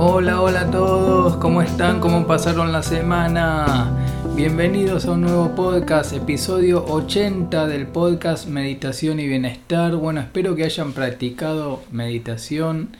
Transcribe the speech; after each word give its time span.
Hola, 0.00 0.40
hola 0.42 0.60
a 0.60 0.70
todos, 0.70 1.38
¿cómo 1.38 1.60
están? 1.60 1.98
¿Cómo 1.98 2.24
pasaron 2.24 2.70
la 2.70 2.84
semana? 2.84 3.90
Bienvenidos 4.36 5.06
a 5.06 5.10
un 5.10 5.22
nuevo 5.22 5.56
podcast, 5.56 6.12
episodio 6.12 6.84
80 6.86 7.66
del 7.66 7.88
podcast 7.88 8.46
Meditación 8.46 9.18
y 9.18 9.26
Bienestar. 9.26 9.96
Bueno, 9.96 10.20
espero 10.20 10.54
que 10.54 10.62
hayan 10.62 10.92
practicado 10.92 11.82
meditación 11.90 12.90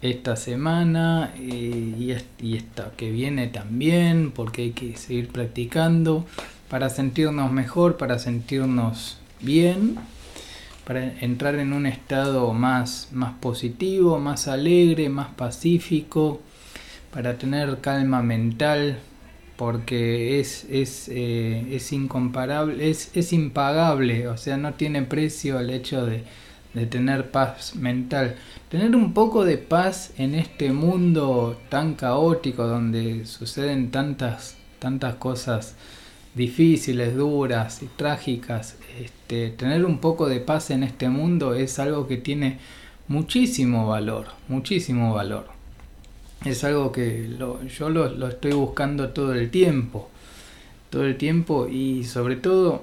esta 0.00 0.36
semana 0.36 1.34
y, 1.38 2.12
esta 2.40 2.92
que 2.96 3.10
viene 3.10 3.48
también, 3.48 4.32
porque 4.34 4.62
hay 4.62 4.70
que 4.70 4.96
seguir 4.96 5.28
practicando 5.28 6.24
para 6.70 6.88
sentirnos 6.88 7.52
mejor, 7.52 7.98
para 7.98 8.18
sentirnos 8.18 9.18
bien, 9.42 9.98
para 10.88 11.04
entrar 11.20 11.54
en 11.56 11.72
un 11.72 11.86
estado 11.86 12.52
más, 12.52 13.10
más 13.12 13.34
positivo, 13.34 14.18
más 14.18 14.48
alegre, 14.48 15.08
más 15.08 15.28
pacífico, 15.28 16.40
para 17.12 17.38
tener 17.38 17.78
calma 17.80 18.22
mental, 18.22 18.98
porque 19.56 20.40
es, 20.40 20.64
es, 20.70 21.08
eh, 21.10 21.64
es 21.70 21.92
incomparable, 21.92 22.90
es, 22.90 23.10
es 23.14 23.32
impagable, 23.32 24.26
o 24.26 24.36
sea, 24.36 24.56
no 24.56 24.74
tiene 24.74 25.02
precio 25.02 25.60
el 25.60 25.70
hecho 25.70 26.04
de 26.04 26.24
de 26.74 26.86
tener 26.86 27.30
paz 27.30 27.74
mental. 27.76 28.36
Tener 28.68 28.94
un 28.94 29.12
poco 29.12 29.44
de 29.44 29.58
paz 29.58 30.12
en 30.18 30.34
este 30.34 30.72
mundo 30.72 31.60
tan 31.68 31.94
caótico 31.94 32.66
donde 32.66 33.24
suceden 33.26 33.90
tantas, 33.90 34.56
tantas 34.78 35.16
cosas 35.16 35.74
difíciles, 36.38 37.14
duras 37.14 37.82
y 37.82 37.86
trágicas. 37.86 38.76
Este, 38.98 39.50
tener 39.50 39.84
un 39.84 39.98
poco 39.98 40.26
de 40.26 40.40
paz 40.40 40.70
en 40.70 40.82
este 40.82 41.10
mundo 41.10 41.52
es 41.52 41.78
algo 41.78 42.08
que 42.08 42.16
tiene 42.16 42.58
muchísimo 43.08 43.86
valor, 43.86 44.28
muchísimo 44.48 45.12
valor. 45.12 45.46
Es 46.46 46.64
algo 46.64 46.92
que 46.92 47.28
yo 47.76 47.90
lo, 47.90 48.08
lo 48.08 48.28
estoy 48.28 48.52
buscando 48.52 49.10
todo 49.10 49.34
el 49.34 49.50
tiempo, 49.50 50.08
todo 50.88 51.04
el 51.04 51.18
tiempo 51.18 51.68
y 51.68 52.04
sobre 52.04 52.36
todo 52.36 52.82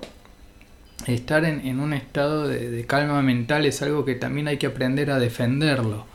estar 1.07 1.45
en, 1.45 1.79
un 1.79 1.93
estado 1.93 2.47
de, 2.47 2.85
calma 2.85 3.21
mental 3.21 3.65
es 3.65 3.81
algo 3.81 4.05
que 4.05 4.15
también 4.15 4.47
hay 4.47 4.57
que 4.57 4.67
aprender 4.67 5.11
a 5.11 5.19
defenderlo. 5.19 6.05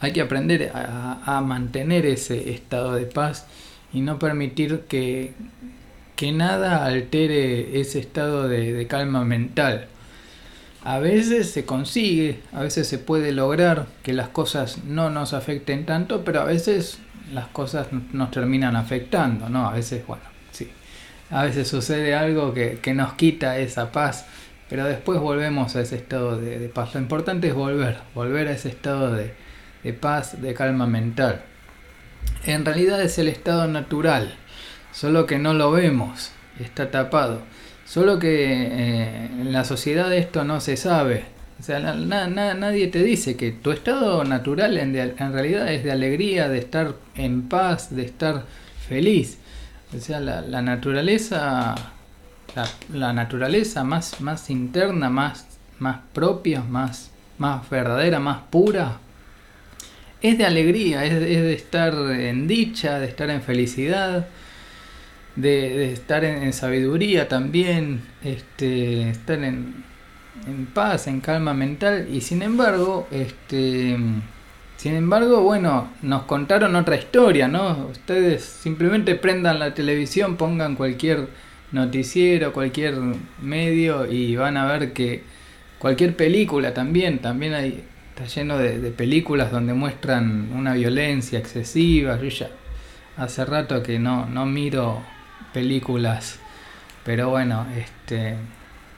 Hay 0.00 0.12
que 0.12 0.20
aprender 0.22 0.70
a, 0.72 1.42
mantener 1.44 2.06
ese 2.06 2.52
estado 2.52 2.94
de 2.94 3.04
paz 3.04 3.46
y 3.92 4.00
no 4.00 4.18
permitir 4.18 4.80
que, 4.88 5.34
que 6.20 6.32
nada 6.32 6.84
altere 6.84 7.80
ese 7.80 7.98
estado 7.98 8.46
de, 8.46 8.86
calma 8.86 9.24
mental. 9.24 9.86
A 10.84 10.98
veces 10.98 11.50
se 11.50 11.64
consigue, 11.64 12.40
a 12.52 12.60
veces 12.60 12.86
se 12.88 12.98
puede 12.98 13.32
lograr 13.32 13.86
que 14.02 14.12
las 14.12 14.28
cosas 14.28 14.84
no 14.84 15.08
nos 15.08 15.32
afecten 15.32 15.86
tanto, 15.86 16.22
pero 16.22 16.42
a 16.42 16.44
veces 16.44 16.98
las 17.32 17.46
cosas 17.46 17.86
nos 18.12 18.30
terminan 18.32 18.76
afectando, 18.76 19.48
¿no? 19.48 19.66
A 19.66 19.72
veces, 19.72 20.06
bueno, 20.06 20.24
a 21.30 21.44
veces 21.44 21.66
sucede 21.68 22.14
algo 22.14 22.52
que, 22.52 22.92
nos 22.94 23.14
quita 23.14 23.56
esa 23.56 23.90
paz, 23.90 24.26
pero 24.68 24.84
después 24.84 25.18
volvemos 25.20 25.74
a 25.74 25.80
ese 25.80 25.96
estado 25.96 26.38
de, 26.38 26.68
paz. 26.68 26.92
Lo 26.92 27.00
importante 27.00 27.48
es 27.48 27.54
volver, 27.54 27.96
volver 28.14 28.48
a 28.48 28.52
ese 28.52 28.68
estado 28.68 29.14
de, 29.14 29.92
paz, 29.94 30.42
de 30.42 30.52
calma 30.52 30.86
mental. 30.86 31.40
En 32.44 32.66
realidad 32.66 33.00
es 33.00 33.18
el 33.18 33.28
estado 33.28 33.66
natural, 33.68 34.34
solo 34.92 35.26
que 35.26 35.38
no 35.38 35.54
lo 35.54 35.70
vemos, 35.70 36.32
está 36.58 36.90
tapado. 36.90 37.40
Solo 37.86 38.18
que 38.18 38.44
eh, 38.44 39.26
en 39.26 39.52
la 39.52 39.64
sociedad 39.64 40.12
esto 40.14 40.44
no 40.44 40.60
se 40.60 40.76
sabe. 40.76 41.24
O 41.58 41.62
sea, 41.62 41.78
nadie 41.78 42.86
te 42.86 43.02
dice 43.02 43.36
que 43.36 43.52
tu 43.52 43.70
estado 43.70 44.24
natural 44.24 44.78
en, 44.78 44.94
realidad 45.32 45.70
es 45.72 45.84
de 45.84 45.92
alegría, 45.92 46.48
de 46.48 46.58
estar 46.58 46.94
en 47.16 47.48
paz, 47.48 47.94
de 47.94 48.02
estar 48.04 48.44
feliz. 48.88 49.38
O 49.94 50.00
sea, 50.00 50.20
la, 50.20 50.62
naturaleza, 50.62 51.74
la, 52.94 53.12
naturaleza 53.12 53.84
más, 53.84 54.14
interna, 54.48 55.10
más, 55.10 55.46
propia, 56.14 56.62
más 56.62 57.10
verdadera, 57.70 58.20
más 58.20 58.38
pura, 58.48 58.98
es 60.22 60.36
de 60.36 60.44
alegría, 60.44 61.04
es, 61.04 61.18
de 61.20 61.52
estar 61.52 61.94
en 61.94 62.46
dicha, 62.46 62.98
de 62.98 63.06
estar 63.06 63.30
en 63.30 63.42
felicidad, 63.42 64.26
de, 65.36 65.92
estar 65.92 66.24
en, 66.24 66.52
sabiduría 66.52 67.28
también, 67.28 68.02
este, 68.22 69.10
estar 69.10 69.42
en, 69.42 69.84
en 70.46 70.66
paz, 70.66 71.06
en 71.06 71.20
calma 71.20 71.54
mental, 71.54 72.08
y 72.12 72.20
sin 72.20 72.42
embargo, 72.42 73.08
este 73.10 73.96
sin 74.80 74.94
embargo, 74.94 75.42
bueno, 75.42 75.90
nos 76.00 76.22
contaron 76.22 76.74
otra 76.74 76.96
historia, 76.96 77.48
¿no? 77.48 77.88
Ustedes 77.90 78.42
simplemente 78.42 79.14
prendan 79.14 79.58
la 79.58 79.74
televisión, 79.74 80.38
pongan 80.38 80.74
cualquier 80.74 81.28
noticiero, 81.70 82.54
cualquier 82.54 82.94
medio 83.42 84.10
y 84.10 84.36
van 84.36 84.56
a 84.56 84.64
ver 84.64 84.94
que 84.94 85.22
cualquier 85.78 86.16
película 86.16 86.72
también, 86.72 87.18
también 87.18 87.52
hay, 87.52 87.84
está 88.08 88.24
lleno 88.24 88.56
de, 88.56 88.90
películas 88.90 89.52
donde 89.52 89.74
muestran 89.74 90.50
una 90.54 90.72
violencia 90.72 91.38
excesiva. 91.38 92.18
Yo 92.18 92.28
ya 92.30 92.48
hace 93.18 93.44
rato 93.44 93.82
que 93.82 93.98
no, 93.98 94.24
no 94.24 94.46
miro 94.46 95.02
películas, 95.52 96.38
pero 97.04 97.30
bueno, 97.30 97.66
este, 97.76 98.36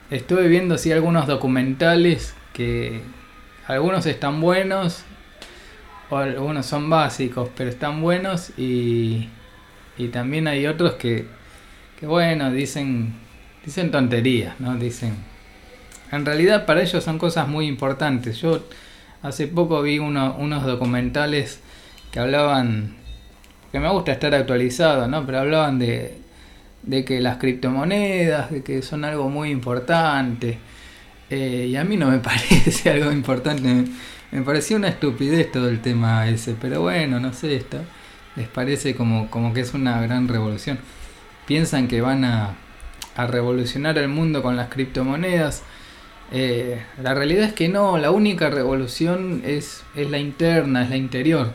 estuve 0.09 0.47
viendo 0.47 0.77
sí 0.77 0.91
algunos 0.91 1.27
documentales 1.27 2.35
que 2.53 3.01
algunos 3.67 4.05
están 4.05 4.41
buenos 4.41 5.05
algunos 6.17 6.65
son 6.65 6.89
básicos, 6.89 7.49
pero 7.55 7.69
están 7.69 8.01
buenos 8.01 8.51
y, 8.57 9.29
y 9.97 10.07
también 10.09 10.47
hay 10.47 10.67
otros 10.67 10.93
que, 10.93 11.25
que, 11.99 12.05
bueno, 12.05 12.51
dicen, 12.51 13.13
dicen 13.65 13.91
tonterías, 13.91 14.59
¿no? 14.59 14.75
Dicen, 14.75 15.15
en 16.11 16.25
realidad 16.25 16.65
para 16.65 16.81
ellos 16.81 17.03
son 17.03 17.17
cosas 17.17 17.47
muy 17.47 17.67
importantes. 17.67 18.37
Yo 18.39 18.63
hace 19.21 19.47
poco 19.47 19.81
vi 19.81 19.99
unos 19.99 20.65
documentales 20.65 21.61
que 22.11 22.19
hablaban, 22.19 22.95
que 23.71 23.79
me 23.79 23.89
gusta 23.89 24.11
estar 24.11 24.33
actualizado, 24.35 25.07
¿no? 25.07 25.25
Pero 25.25 25.39
hablaban 25.39 25.79
de, 25.79 26.17
de 26.83 27.05
que 27.05 27.21
las 27.21 27.37
criptomonedas, 27.37 28.51
de 28.51 28.63
que 28.63 28.81
son 28.81 29.05
algo 29.05 29.29
muy 29.29 29.49
importante. 29.49 30.59
Eh, 31.29 31.67
y 31.69 31.75
a 31.75 31.83
mí 31.83 31.97
no 31.97 32.09
me 32.11 32.19
parece 32.19 32.91
algo 32.91 33.11
importante. 33.11 33.85
Me 34.31 34.41
pareció 34.41 34.77
una 34.77 34.89
estupidez 34.89 35.51
todo 35.51 35.69
el 35.69 35.81
tema 35.81 36.27
ese, 36.27 36.55
pero 36.59 36.81
bueno, 36.81 37.19
no 37.19 37.33
sé, 37.33 37.55
esto 37.55 37.79
les 38.35 38.47
parece 38.47 38.95
como, 38.95 39.29
como 39.29 39.53
que 39.53 39.61
es 39.61 39.73
una 39.73 40.01
gran 40.01 40.27
revolución. 40.27 40.79
Piensan 41.45 41.87
que 41.87 42.01
van 42.01 42.25
a, 42.25 42.55
a 43.15 43.27
revolucionar 43.27 43.97
el 43.97 44.07
mundo 44.07 44.41
con 44.41 44.55
las 44.55 44.69
criptomonedas. 44.69 45.63
Eh, 46.31 46.81
la 47.01 47.13
realidad 47.13 47.45
es 47.45 47.53
que 47.53 47.69
no, 47.69 47.97
la 47.97 48.11
única 48.11 48.49
revolución 48.49 49.43
es, 49.45 49.83
es 49.95 50.09
la 50.09 50.17
interna, 50.17 50.83
es 50.83 50.89
la 50.89 50.97
interior. 50.97 51.53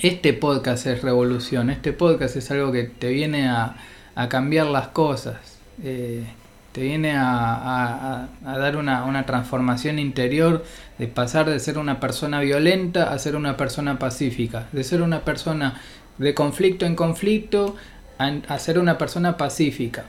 Este 0.00 0.32
podcast 0.32 0.86
es 0.86 1.02
revolución, 1.02 1.70
este 1.70 1.92
podcast 1.92 2.36
es 2.36 2.50
algo 2.50 2.72
que 2.72 2.84
te 2.84 3.08
viene 3.08 3.48
a, 3.48 3.76
a 4.18 4.28
cambiar 4.28 4.66
las 4.66 4.88
cosas. 4.88 5.36
Eh, 5.84 6.24
te 6.72 6.80
viene 6.80 7.14
a, 7.16 8.28
dar 8.44 8.76
una, 8.76 9.24
transformación 9.26 10.00
interior 10.00 10.64
de 10.98 11.06
pasar 11.06 11.48
de 11.48 11.60
ser 11.60 11.78
una 11.78 12.00
persona 12.00 12.40
violenta 12.40 13.12
a 13.12 13.18
ser 13.20 13.36
una 13.36 13.56
persona 13.56 14.00
pacífica, 14.00 14.66
de 14.72 14.82
ser 14.82 15.02
una 15.02 15.20
persona 15.20 15.80
de 16.18 16.34
conflicto 16.34 16.84
en 16.84 16.96
conflicto 16.96 17.76
a, 18.18 18.58
ser 18.58 18.80
una 18.80 18.98
persona 18.98 19.36
pacífica, 19.36 20.06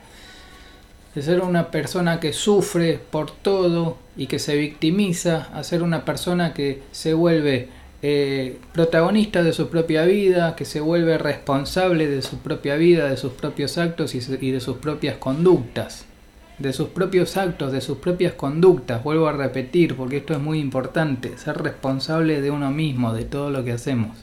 de 1.14 1.22
ser 1.22 1.42
una 1.42 1.70
persona 1.70 2.20
que 2.20 2.34
sufre 2.34 3.00
por 3.12 3.30
todo 3.30 4.00
y 4.18 4.26
que 4.26 4.40
se 4.40 4.56
victimiza 4.56 5.50
a 5.54 5.64
ser 5.64 5.84
una 5.84 6.04
persona 6.04 6.56
que 6.56 6.82
se 6.92 7.14
vuelve 7.14 7.70
eh, 8.02 8.58
protagonista 8.72 9.44
de 9.44 9.52
su 9.52 9.70
propia 9.70 10.04
vida, 10.04 10.56
que 10.56 10.64
se 10.64 10.80
vuelve 10.80 11.18
responsable 11.18 12.08
de 12.08 12.22
su 12.22 12.38
propia 12.38 12.76
vida, 12.76 13.10
de 13.10 13.18
sus 13.18 13.34
propios 13.34 13.78
actos 13.78 14.16
y 14.16 14.52
de 14.52 14.60
sus 14.62 14.78
propias 14.78 15.18
conductas. 15.18 16.06
De 16.60 16.74
sus 16.74 16.90
propios 16.90 17.38
actos, 17.38 17.72
de 17.72 17.82
sus 17.82 18.00
propias 18.00 18.34
conductas, 18.34 19.04
vuelvo 19.04 19.28
a 19.28 19.34
repetir 19.34 19.96
porque 19.96 20.18
esto 20.18 20.34
es 20.34 20.40
muy 20.40 20.60
importante, 20.60 21.38
ser 21.38 21.58
responsable 21.58 22.42
de 22.42 22.52
uno 22.52 22.70
mismo, 22.70 23.14
de 23.14 23.24
todo 23.24 23.50
lo 23.50 23.64
que 23.64 23.72
hacemos, 23.72 24.18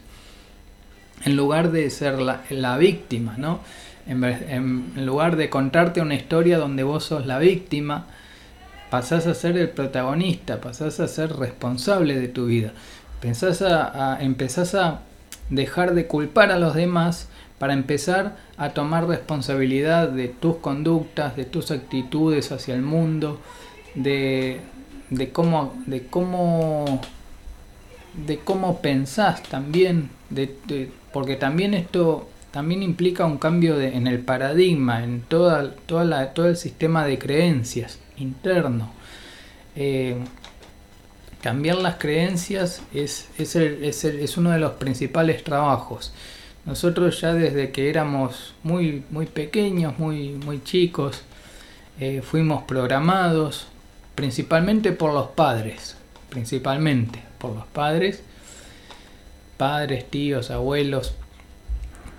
en 1.25 1.35
lugar 1.35 1.71
de 1.71 1.89
ser 1.89 2.19
la, 2.19 2.77
víctima, 2.77 3.35
¿no? 3.37 3.59
En, 4.05 4.93
lugar 5.03 5.35
de 5.35 5.49
contarte 5.49 5.99
una 5.99 6.13
historia 6.13 6.59
donde 6.59 6.83
vos 6.83 7.05
sos 7.05 7.25
la 7.25 7.39
víctima, 7.39 8.05
pasás 8.91 9.25
a 9.25 9.33
ser 9.33 9.57
el 9.57 9.69
protagonista, 9.69 10.61
pasás 10.61 10.99
a 10.99 11.07
ser 11.07 11.35
responsable 11.35 12.19
de 12.19 12.27
tu 12.27 12.45
vida, 12.45 12.71
Pensás 13.21 13.61
a, 13.61 14.17
empezás 14.21 14.75
a 14.75 15.01
dejar 15.49 15.93
de 15.93 16.07
culpar 16.07 16.51
a 16.51 16.59
los 16.59 16.75
demás 16.75 17.27
para 17.57 17.73
empezar 17.73 18.37
a 18.57 18.69
tomar 18.69 19.07
responsabilidad 19.07 20.09
de 20.09 20.27
tus 20.27 20.57
conductas, 20.57 21.35
de 21.35 21.45
tus 21.45 21.71
actitudes 21.71 22.51
hacia 22.51 22.75
el 22.75 22.83
mundo, 22.83 23.39
de, 23.95 24.61
cómo, 25.33 25.73
de 25.87 26.05
cómo, 26.05 27.01
de 28.27 28.37
cómo 28.39 28.81
pensás 28.81 29.41
también, 29.43 30.09
porque 31.11 31.35
también 31.35 31.73
esto 31.73 32.27
también 32.51 32.81
implica 32.81 33.25
un 33.25 33.37
cambio 33.37 33.77
de, 33.77 33.95
en 33.95 34.07
el 34.07 34.19
paradigma, 34.19 35.03
en 35.03 35.21
toda 35.21 35.73
la, 36.05 36.33
todo 36.33 36.47
el 36.47 36.57
sistema 36.57 37.05
de 37.05 37.19
creencias 37.19 37.99
interno. 38.17 38.91
Eh, 39.75 40.17
cambiar 41.41 41.77
las 41.77 41.95
creencias 41.95 42.81
es, 42.93 43.29
es, 43.37 43.55
es, 43.55 44.03
es, 44.03 44.37
uno 44.37 44.51
de 44.51 44.59
los 44.59 44.73
principales 44.73 45.43
trabajos. 45.43 46.13
Nosotros 46.65 47.21
ya 47.21 47.33
desde 47.33 47.71
que 47.71 47.89
éramos 47.89 48.53
muy, 48.63 49.03
muy 49.09 49.25
pequeños, 49.25 49.97
muy, 49.99 50.31
muy 50.31 50.63
chicos, 50.63 51.21
eh, 51.99 52.21
fuimos 52.21 52.63
programados 52.63 53.67
principalmente 54.15 54.91
por 54.91 55.13
los 55.13 55.27
padres, 55.27 55.95
principalmente 56.29 57.21
por 57.37 57.55
los 57.55 57.65
padres, 57.67 58.21
padres, 59.57 60.09
tíos, 60.09 60.51
abuelos, 60.51 61.13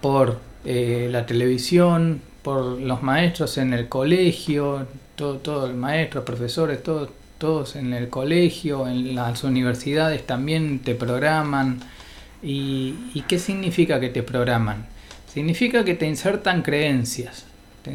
por 0.01 0.39
eh, 0.65 1.09
la 1.11 1.27
televisión, 1.27 2.23
por 2.43 2.81
los 2.81 3.03
maestros 3.03 3.59
en 3.59 3.75
el 3.75 3.89
colegio, 3.89 4.87
todo, 5.17 5.39
todo 5.39 5.67
el 5.67 5.75
maestro, 5.75 6.25
profesores, 6.25 6.83
todo, 6.83 7.11
todos 7.39 7.77
en 7.77 7.93
el 7.93 8.09
colegio, 8.09 8.87
en 8.89 9.15
las 9.15 9.45
universidades 9.45 10.27
también 10.27 10.81
te 10.81 10.95
programan. 10.95 11.81
¿Y, 12.43 12.95
¿Y 13.15 13.23
qué 13.23 13.39
significa 13.39 14.01
que 14.01 14.09
te 14.11 14.23
programan? 14.23 14.87
Significa 15.33 15.85
que 15.85 15.95
te 15.95 16.07
insertan 16.07 16.63
creencias, 16.63 17.45
te, 17.83 17.93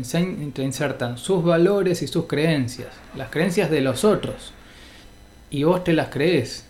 insertan 0.63 1.17
sus 1.17 1.43
valores 1.43 2.01
y 2.01 2.07
sus 2.07 2.25
creencias, 2.25 2.89
las 3.15 3.29
creencias 3.29 3.69
de 3.69 3.81
los 3.81 4.03
otros, 4.03 4.53
y 5.49 5.63
vos 5.63 5.83
te 5.83 5.93
las 5.93 6.09
crees. 6.09 6.65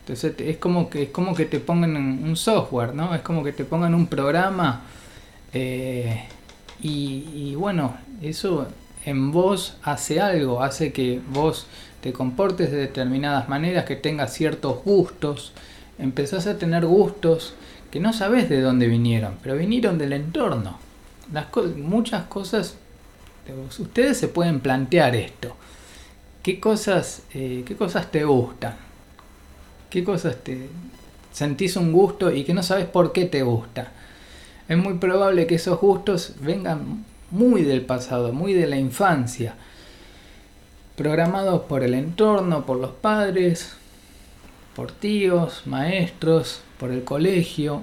Entonces 0.00 0.34
es 0.38 0.56
como 0.56 0.90
que 0.90 1.04
es 1.04 1.08
como 1.10 1.34
que 1.34 1.44
te 1.44 1.60
pongan 1.60 1.96
un 1.96 2.36
software, 2.36 2.94
¿no? 2.94 3.14
Es 3.14 3.20
como 3.20 3.44
que 3.44 3.52
te 3.52 3.64
pongan 3.64 3.94
un 3.94 4.06
programa 4.06 4.82
eh, 5.52 6.24
y, 6.80 7.54
bueno, 7.54 7.96
eso 8.22 8.68
en 9.04 9.32
vos 9.32 9.76
hace 9.82 10.20
algo, 10.20 10.62
hace 10.62 10.92
que 10.92 11.20
vos 11.30 11.66
te 12.00 12.12
comportes 12.12 12.70
de 12.70 12.78
determinadas 12.78 13.48
maneras, 13.48 13.84
que 13.84 13.96
tengas 13.96 14.32
ciertos 14.32 14.84
gustos, 14.84 15.52
empezás 15.98 16.46
a 16.46 16.58
tener 16.58 16.86
gustos 16.86 17.54
que 17.90 18.00
no 18.00 18.12
sabes 18.12 18.48
de 18.48 18.60
dónde 18.60 18.86
vinieron, 18.86 19.36
pero 19.42 19.56
vinieron 19.56 19.98
del 19.98 20.12
entorno. 20.12 20.78
Las 21.32 21.46
muchas 21.76 22.24
cosas, 22.24 22.76
ustedes 23.78 24.18
se 24.18 24.28
pueden 24.28 24.60
plantear 24.60 25.16
esto. 25.16 25.56
¿Qué 26.42 26.60
cosas, 26.60 27.22
eh, 27.34 27.64
¿Qué 27.66 27.76
cosas 27.76 28.10
te 28.10 28.24
gustan? 28.24 28.76
¿Qué 29.90 30.04
cosas 30.04 30.36
te 30.36 30.68
sentís 31.32 31.76
un 31.76 31.92
gusto 31.92 32.30
y 32.30 32.44
que 32.44 32.54
no 32.54 32.62
sabes 32.62 32.86
por 32.86 33.12
qué 33.12 33.24
te 33.24 33.42
gusta? 33.42 33.92
Es 34.68 34.76
muy 34.78 34.94
probable 34.94 35.46
que 35.46 35.56
esos 35.56 35.80
gustos 35.80 36.34
vengan 36.40 37.04
muy 37.30 37.62
del 37.62 37.82
pasado, 37.82 38.32
muy 38.32 38.54
de 38.54 38.66
la 38.66 38.78
infancia 38.78 39.56
programados 40.98 41.62
por 41.62 41.84
el 41.84 41.94
entorno, 41.94 42.66
por 42.66 42.76
los 42.76 42.90
padres, 42.90 43.74
por 44.74 44.90
tíos, 44.90 45.62
maestros, 45.64 46.60
por 46.76 46.90
el 46.90 47.04
colegio, 47.04 47.82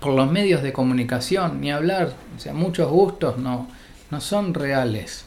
por 0.00 0.14
los 0.14 0.32
medios 0.32 0.62
de 0.62 0.72
comunicación, 0.72 1.60
ni 1.60 1.70
hablar, 1.70 2.14
o 2.34 2.40
sea, 2.40 2.54
muchos 2.54 2.90
gustos 2.90 3.36
no, 3.36 3.68
no 4.10 4.22
son 4.22 4.54
reales, 4.54 5.26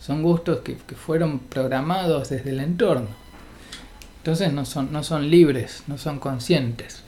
son 0.00 0.22
gustos 0.22 0.60
que, 0.60 0.76
fueron 0.94 1.40
programados 1.40 2.30
desde 2.30 2.50
el 2.50 2.60
entorno. 2.60 3.08
Entonces 4.18 4.52
no 4.52 4.64
son, 4.64 4.92
no 4.92 5.02
son 5.02 5.30
libres, 5.30 5.82
no 5.88 5.98
son 5.98 6.20
conscientes. 6.20 7.02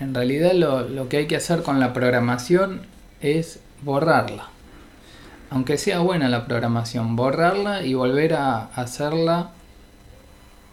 En 0.00 0.14
realidad 0.14 0.52
lo, 0.54 0.88
lo 0.88 1.10
que 1.10 1.18
hay 1.18 1.26
que 1.26 1.36
hacer 1.36 1.62
con 1.62 1.80
la 1.80 1.92
programación 1.92 2.86
es 3.20 3.60
borrarla 3.82 4.55
aunque 5.50 5.78
sea 5.78 6.00
buena 6.00 6.28
la 6.28 6.46
programación, 6.46 7.16
borrarla 7.16 7.84
y 7.84 7.94
volver 7.94 8.34
a 8.34 8.66
hacerla 8.74 9.50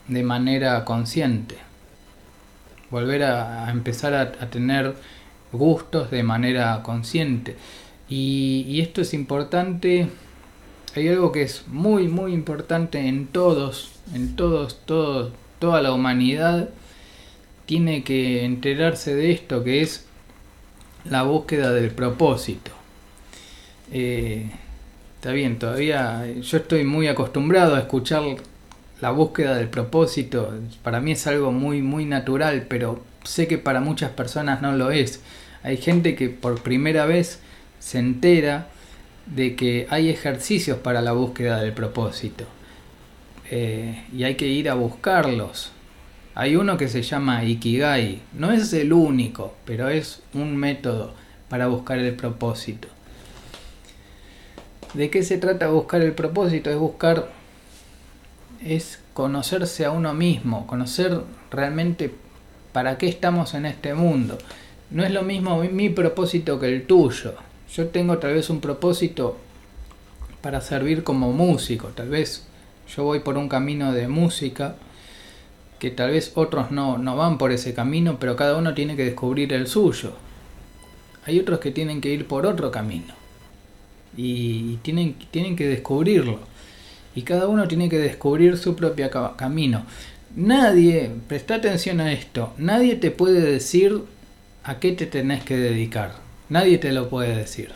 de 0.07 0.23
manera 0.23 0.83
consciente. 0.85 1.57
Volver 2.89 3.23
a, 3.23 3.71
empezar 3.71 4.13
a, 4.13 4.31
tener 4.49 4.95
gustos 5.51 6.11
de 6.11 6.23
manera 6.23 6.81
consciente. 6.83 7.55
Y, 8.09 8.79
esto 8.81 9.01
es 9.01 9.13
importante. 9.13 10.09
Hay 10.95 11.07
algo 11.07 11.31
que 11.31 11.41
es 11.43 11.67
muy, 11.67 12.07
muy 12.07 12.33
importante 12.33 13.07
en 13.07 13.27
todos, 13.27 13.93
en 14.13 14.35
todos, 14.35 14.81
todos, 14.85 15.33
toda 15.59 15.81
la 15.81 15.91
humanidad 15.91 16.69
tiene 17.65 18.03
que 18.03 18.45
enterarse 18.45 19.15
de 19.15 19.31
esto, 19.31 19.63
que 19.63 19.81
es 19.81 20.05
la 21.05 21.23
búsqueda 21.23 21.71
del 21.71 21.91
propósito. 21.91 22.71
Eh, 23.91 24.51
Está 25.23 25.31
bien, 25.31 25.57
todavía 25.57 26.25
yo 26.41 26.57
estoy 26.57 26.83
muy 26.83 27.07
acostumbrado 27.07 27.75
a 27.75 27.79
escuchar 27.79 28.23
la 28.99 29.11
búsqueda 29.11 29.55
del 29.55 29.69
propósito. 29.69 30.53
Para 30.83 30.99
mí 30.99 31.13
es 31.13 31.25
algo 31.27 31.53
muy, 31.53 31.81
muy 31.81 32.03
natural, 32.03 32.65
pero 32.67 33.01
sé 33.23 33.47
que 33.47 33.57
para 33.57 33.79
muchas 33.79 34.11
personas 34.11 34.61
no 34.61 34.73
lo 34.73 34.91
es. 34.91 35.21
Hay 35.63 35.77
gente 35.77 36.17
que 36.17 36.27
por 36.27 36.61
primera 36.61 37.05
vez 37.05 37.39
se 37.79 37.99
entera 37.99 38.67
de 39.25 39.55
que 39.55 39.87
hay 39.89 40.09
ejercicios 40.09 40.79
para 40.79 41.01
la 41.01 41.13
búsqueda 41.13 41.61
del 41.61 41.71
propósito. 41.71 42.43
Eh, 43.49 44.03
y 44.13 44.25
hay 44.25 44.35
que 44.35 44.49
ir 44.49 44.69
a 44.69 44.73
buscarlos. 44.73 45.71
Hay 46.35 46.57
uno 46.57 46.75
que 46.75 46.89
se 46.89 47.01
llama 47.01 47.45
Ikigai. 47.45 48.23
No 48.33 48.51
es 48.51 48.73
el 48.73 48.91
único, 48.91 49.55
pero 49.63 49.87
es 49.87 50.21
un 50.33 50.57
método 50.57 51.13
para 51.47 51.67
buscar 51.67 51.99
el 51.99 52.13
propósito. 52.13 52.89
¿De 54.93 55.09
qué 55.09 55.23
se 55.23 55.39
trata 55.39 55.69
buscar 55.69 56.03
el 56.03 56.13
propósito? 56.13 56.69
Es 56.69 56.77
buscar, 56.77 57.27
es 58.63 58.99
conocerse 59.15 59.85
a 59.85 59.91
uno 59.91 60.13
mismo, 60.13 60.67
conocer 60.67 61.21
realmente 61.49 62.13
para 62.73 62.99
qué 62.99 63.07
estamos 63.07 63.55
en 63.55 63.65
este 63.65 63.95
mundo. 63.95 64.37
No 64.91 65.03
es 65.03 65.11
lo 65.11 65.23
mismo 65.23 65.63
mi 65.63 65.89
propósito 65.89 66.59
que 66.59 66.67
el 66.67 66.85
tuyo. 66.85 67.33
Yo 67.73 67.87
tengo 67.87 68.19
tal 68.19 68.35
vez 68.35 68.51
un 68.51 68.61
propósito 68.61 69.37
para 70.41 70.61
servir 70.61 71.03
como 71.03 71.31
músico. 71.31 71.87
Tal 71.87 72.09
vez 72.09 72.45
yo 72.95 73.03
voy 73.03 73.21
por 73.21 73.39
un 73.39 73.49
camino 73.49 73.93
de 73.93 74.07
música 74.07 74.75
que 75.79 75.89
tal 75.89 76.11
vez 76.11 76.33
otros 76.35 76.69
no, 76.69 76.99
no 76.99 77.17
van 77.17 77.39
por 77.39 77.51
ese 77.51 77.73
camino, 77.73 78.17
pero 78.19 78.35
cada 78.35 78.57
uno 78.57 78.75
tiene 78.75 78.95
que 78.95 79.05
descubrir 79.05 79.53
el 79.53 79.65
suyo. 79.65 80.13
Hay 81.25 81.39
otros 81.39 81.57
que 81.57 81.71
tienen 81.71 81.99
que 81.99 82.09
ir 82.09 82.27
por 82.27 82.45
otro 82.45 82.69
camino 82.69 83.22
y 84.15 84.77
tienen, 84.77 85.15
tienen 85.31 85.55
que 85.55 85.67
descubrirlo. 85.67 86.39
Y 87.15 87.21
cada 87.23 87.47
uno 87.47 87.67
tiene 87.67 87.89
que 87.89 87.99
descubrir 87.99 88.57
su 88.57 88.75
propio 88.75 89.09
camino. 89.37 89.85
Nadie, 90.35 91.11
presta 91.27 91.55
atención 91.55 92.01
a 92.01 92.11
esto, 92.11 92.53
nadie 92.57 92.95
te 92.95 93.11
puede 93.11 93.41
decir 93.41 94.01
a 94.63 94.79
qué 94.79 94.93
te 94.93 95.05
tenés 95.05 95.43
que 95.43 95.57
dedicar. 95.57 96.15
Nadie 96.49 96.77
te 96.77 96.91
lo 96.91 97.09
puede 97.09 97.35
decir. 97.35 97.69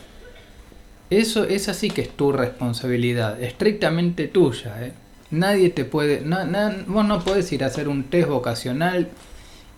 Eso 1.10 1.44
es 1.44 1.68
así 1.68 1.90
que 1.90 2.02
es 2.02 2.10
tu 2.10 2.32
responsabilidad, 2.32 3.40
estrictamente 3.42 4.28
tuya. 4.28 4.84
¿eh? 4.84 4.92
Nadie 5.30 5.70
te 5.70 5.84
puede, 5.84 6.22
vos 6.86 7.06
no 7.06 7.24
puedes 7.24 7.50
ir 7.52 7.64
a 7.64 7.68
hacer 7.68 7.88
un 7.88 8.04
test 8.04 8.28
vocacional 8.28 9.08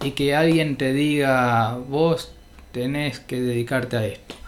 y 0.02 0.12
que 0.12 0.34
alguien 0.34 0.76
te 0.76 0.92
diga 0.92 1.76
vos 1.76 2.32
tenés 2.72 3.20
que 3.20 3.40
dedicarte 3.40 3.96
a 3.96 4.06
esto 4.06 4.39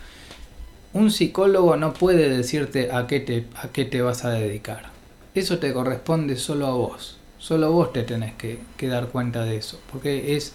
un 0.94 1.10
psicólogo 1.10 1.76
no 1.76 1.94
puede 1.94 2.28
decirte 2.28 2.92
a 2.92 3.06
qué 3.06 3.20
te, 3.20 3.46
a 3.56 3.68
qué 3.68 3.84
te 3.84 4.02
vas 4.02 4.24
a 4.24 4.30
dedicar. 4.30 4.90
Eso 5.34 5.58
te 5.58 5.72
corresponde 5.72 6.36
solo 6.36 6.66
a 6.66 6.72
vos. 6.72 7.16
Solo 7.38 7.72
vos 7.72 7.92
te 7.92 8.02
tenés 8.02 8.34
que, 8.34 8.88
dar 8.88 9.08
cuenta 9.08 9.44
de 9.44 9.56
eso. 9.56 9.80
Porque 9.90 10.36
es, 10.36 10.52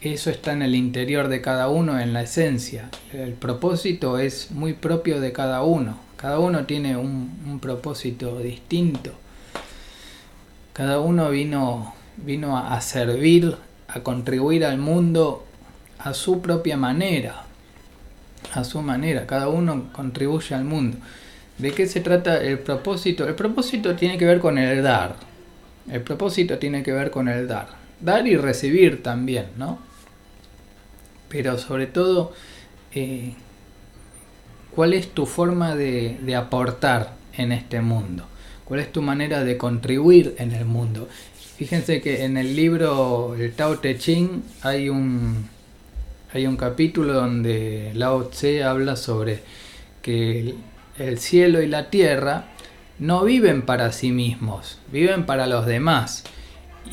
eso 0.00 0.30
está 0.30 0.52
en 0.52 0.62
el 0.62 0.74
interior 0.74 1.28
de 1.28 1.40
cada 1.40 1.68
uno, 1.68 1.98
en 1.98 2.12
la 2.12 2.22
esencia. 2.22 2.90
El 3.12 3.32
propósito 3.32 4.18
es 4.18 4.50
muy 4.50 4.74
propio 4.74 5.20
de 5.20 5.32
cada 5.32 5.62
uno. 5.62 5.98
Cada 6.16 6.38
uno 6.38 6.66
tiene 6.66 6.96
un, 6.96 7.58
propósito 7.60 8.38
distinto. 8.38 9.12
Cada 10.74 11.00
uno 11.00 11.30
vino, 11.30 11.94
vino 12.18 12.58
a 12.58 12.80
servir, 12.80 13.56
a 13.88 14.00
contribuir 14.00 14.64
al 14.64 14.78
mundo 14.78 15.46
a 15.98 16.12
su 16.12 16.40
propia 16.42 16.76
manera, 16.76 17.43
a 18.54 18.64
su 18.64 18.80
manera, 18.82 19.26
cada 19.26 19.48
uno 19.48 19.90
contribuye 19.92 20.54
al 20.54 20.64
mundo. 20.64 20.98
¿De 21.58 21.72
qué 21.72 21.86
se 21.86 22.00
trata 22.00 22.42
el 22.42 22.58
propósito? 22.58 23.28
El 23.28 23.34
propósito 23.34 23.94
tiene 23.94 24.18
que 24.18 24.24
ver 24.24 24.40
con 24.40 24.58
el 24.58 24.82
dar. 24.82 25.16
El 25.90 26.02
propósito 26.02 26.58
tiene 26.58 26.82
que 26.82 26.92
ver 26.92 27.10
con 27.10 27.28
el 27.28 27.46
dar. 27.46 27.68
Dar 28.00 28.26
y 28.26 28.36
recibir 28.36 29.02
también, 29.02 29.46
¿no? 29.56 29.78
Pero 31.28 31.58
sobre 31.58 31.86
todo, 31.86 32.32
eh, 32.92 33.34
¿cuál 34.74 34.94
es 34.94 35.08
tu 35.10 35.26
forma 35.26 35.74
de, 35.76 36.18
de 36.22 36.36
aportar 36.36 37.14
en 37.36 37.52
este 37.52 37.80
mundo? 37.80 38.24
¿Cuál 38.64 38.80
es 38.80 38.90
tu 38.92 39.02
manera 39.02 39.44
de 39.44 39.56
contribuir 39.56 40.34
en 40.38 40.52
el 40.52 40.64
mundo? 40.64 41.08
Fíjense 41.56 42.00
que 42.00 42.24
en 42.24 42.36
el 42.36 42.56
libro 42.56 43.36
El 43.38 43.52
Tao 43.52 43.78
Te 43.78 43.96
Ching 43.96 44.42
hay 44.62 44.88
un, 44.88 45.48
hay 46.34 46.48
un 46.48 46.56
capítulo 46.56 47.12
donde 47.12 47.92
Lao 47.94 48.24
Tse 48.24 48.64
habla 48.64 48.96
sobre 48.96 49.40
que 50.02 50.56
el 50.98 51.18
cielo 51.20 51.62
y 51.62 51.68
la 51.68 51.90
tierra 51.90 52.46
no 52.98 53.22
viven 53.22 53.62
para 53.62 53.92
sí 53.92 54.10
mismos, 54.10 54.80
viven 54.90 55.26
para 55.26 55.46
los 55.46 55.64
demás. 55.64 56.24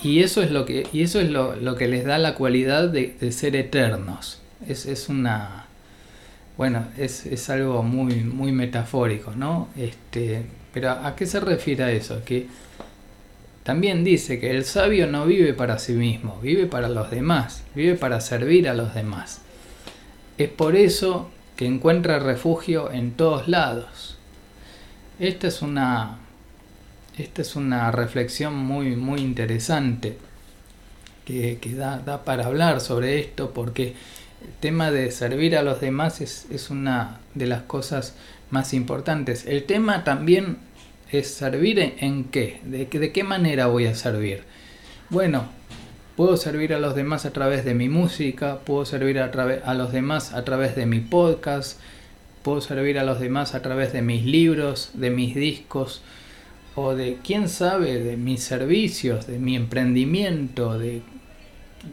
Y 0.04 0.20
eso 0.20 0.44
es 0.44 0.52
lo 0.52 0.66
que, 0.66 0.88
y 0.94 1.02
eso 1.02 1.20
es 1.20 1.32
lo, 1.32 1.76
que 1.76 1.88
les 1.88 2.06
da 2.06 2.20
la 2.20 2.36
cualidad 2.36 2.90
de, 2.90 3.32
ser 3.32 3.56
eternos. 3.56 4.40
Es, 4.68 4.86
es, 4.86 5.10
una. 5.10 5.66
Bueno, 6.56 6.86
es, 6.96 7.26
es, 7.26 7.50
algo 7.50 7.82
muy, 7.82 8.18
muy 8.18 8.52
metafórico, 8.52 9.32
¿no? 9.36 9.70
Este, 9.76 10.44
pero 10.72 10.92
¿a 10.92 11.16
qué 11.16 11.26
se 11.26 11.40
refiere 11.40 11.84
a 11.84 11.92
eso? 11.92 12.24
Que 12.24 12.46
también 13.64 14.04
dice 14.04 14.40
que 14.40 14.52
el 14.52 14.66
sabio 14.66 15.08
no 15.08 15.26
vive 15.26 15.54
para 15.54 15.78
sí 15.78 15.94
mismo, 15.94 16.40
vive 16.42 16.66
para 16.66 16.90
los 16.90 17.12
demás, 17.12 17.64
vive 17.76 17.96
para 17.96 18.20
servir 18.20 18.68
a 18.68 18.74
los 18.74 18.96
demás. 18.96 19.42
Es 20.38 20.50
por 20.50 20.76
eso 20.76 21.30
que 21.56 21.68
encuentra 21.68 22.18
refugio 22.18 22.92
en 22.92 23.12
todos 23.12 23.48
lados. 23.48 24.18
Esta 25.20 25.48
es 25.48 25.62
una, 25.62 26.18
esta 27.18 27.44
es 27.44 27.56
una 27.56 27.92
reflexión 27.92 28.56
muy, 28.56 28.96
muy 28.96 29.22
interesante 29.22 30.18
que, 31.26 31.60
da, 31.76 32.24
para 32.26 32.48
hablar 32.48 32.82
sobre 32.82 33.20
esto 33.20 33.52
porque 33.52 33.90
el 34.42 34.54
tema 34.60 34.90
de 34.90 35.12
servir 35.12 35.56
a 35.56 35.62
los 35.62 35.80
demás 35.80 36.20
es, 36.20 36.48
es 36.50 36.72
una 36.72 37.20
de 37.36 37.46
las 37.46 37.62
cosas 37.62 38.16
más 38.50 38.74
importantes. 38.74 39.46
El 39.46 39.66
tema 39.66 40.04
también 40.04 40.58
es 41.12 41.28
servir 41.34 41.80
en, 41.80 42.26
qué, 42.26 42.62
de, 42.64 42.86
de 42.86 43.12
qué 43.12 43.24
manera 43.24 43.68
voy 43.68 43.86
a 43.86 43.96
servir. 43.96 44.44
Bueno, 45.10 45.46
puedo 46.16 46.38
servir 46.38 46.74
a 46.74 46.80
los 46.80 46.96
demás 46.96 47.26
a 47.26 47.34
través 47.34 47.66
de 47.66 47.74
mi 47.74 47.90
música, 47.90 48.60
puedo 48.60 48.86
servir 48.86 49.20
a, 49.20 49.26
a 49.26 49.74
los 49.74 49.92
demás 49.92 50.34
a 50.34 50.44
través 50.44 50.76
de 50.76 50.86
mi 50.86 51.00
podcast, 51.00 51.80
puedo 52.44 52.62
servir 52.62 53.00
a 53.00 53.04
los 53.04 53.20
demás 53.20 53.56
a 53.56 53.62
través 53.62 53.94
de 53.94 54.02
mis 54.02 54.26
libros, 54.26 54.92
de 54.94 55.10
mis 55.10 55.36
discos, 55.36 56.02
o 56.76 56.96
de 56.96 57.18
quién 57.24 57.50
sabe, 57.50 58.02
de 58.02 58.18
mis 58.18 58.44
servicios, 58.44 59.28
de 59.28 59.40
mi 59.40 59.56
emprendimiento, 59.56 60.80
de 60.80 61.02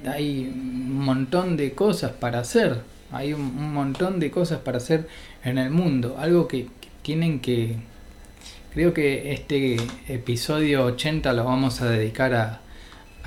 hay 0.06 0.52
un 0.52 0.98
montón 0.98 1.56
de 1.56 1.72
cosas 1.72 2.12
para 2.12 2.40
hacer, 2.40 2.82
hay 3.10 3.32
un, 3.32 3.72
montón 3.72 4.20
de 4.20 4.30
cosas 4.30 4.60
para 4.60 4.78
hacer 4.78 5.08
en 5.44 5.58
el 5.58 5.70
mundo, 5.70 6.16
algo 6.18 6.46
que, 6.46 6.64
que 6.64 6.88
tienen 7.02 7.40
que, 7.40 7.76
creo 8.78 8.94
que 8.94 9.32
este 9.32 9.76
episodio 10.06 10.85
80 10.85 11.32
lo 11.32 11.42
vamos 11.42 11.80
a 11.80 11.90
dedicar 11.90 12.32
a, 12.32 12.61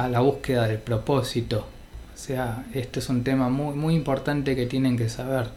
la 0.08 0.22
búsqueda 0.22 0.66
del 0.66 0.78
propósito, 0.78 1.68
o 2.14 2.18
sea, 2.18 2.64
este 2.74 3.02
es 3.02 3.10
un 3.10 3.26
tema 3.26 3.50
muy, 3.50 3.76
muy 3.76 3.94
importante 3.94 4.56
que 4.56 4.66
tienen 4.66 4.98
que 4.98 5.10
saber 5.10 5.48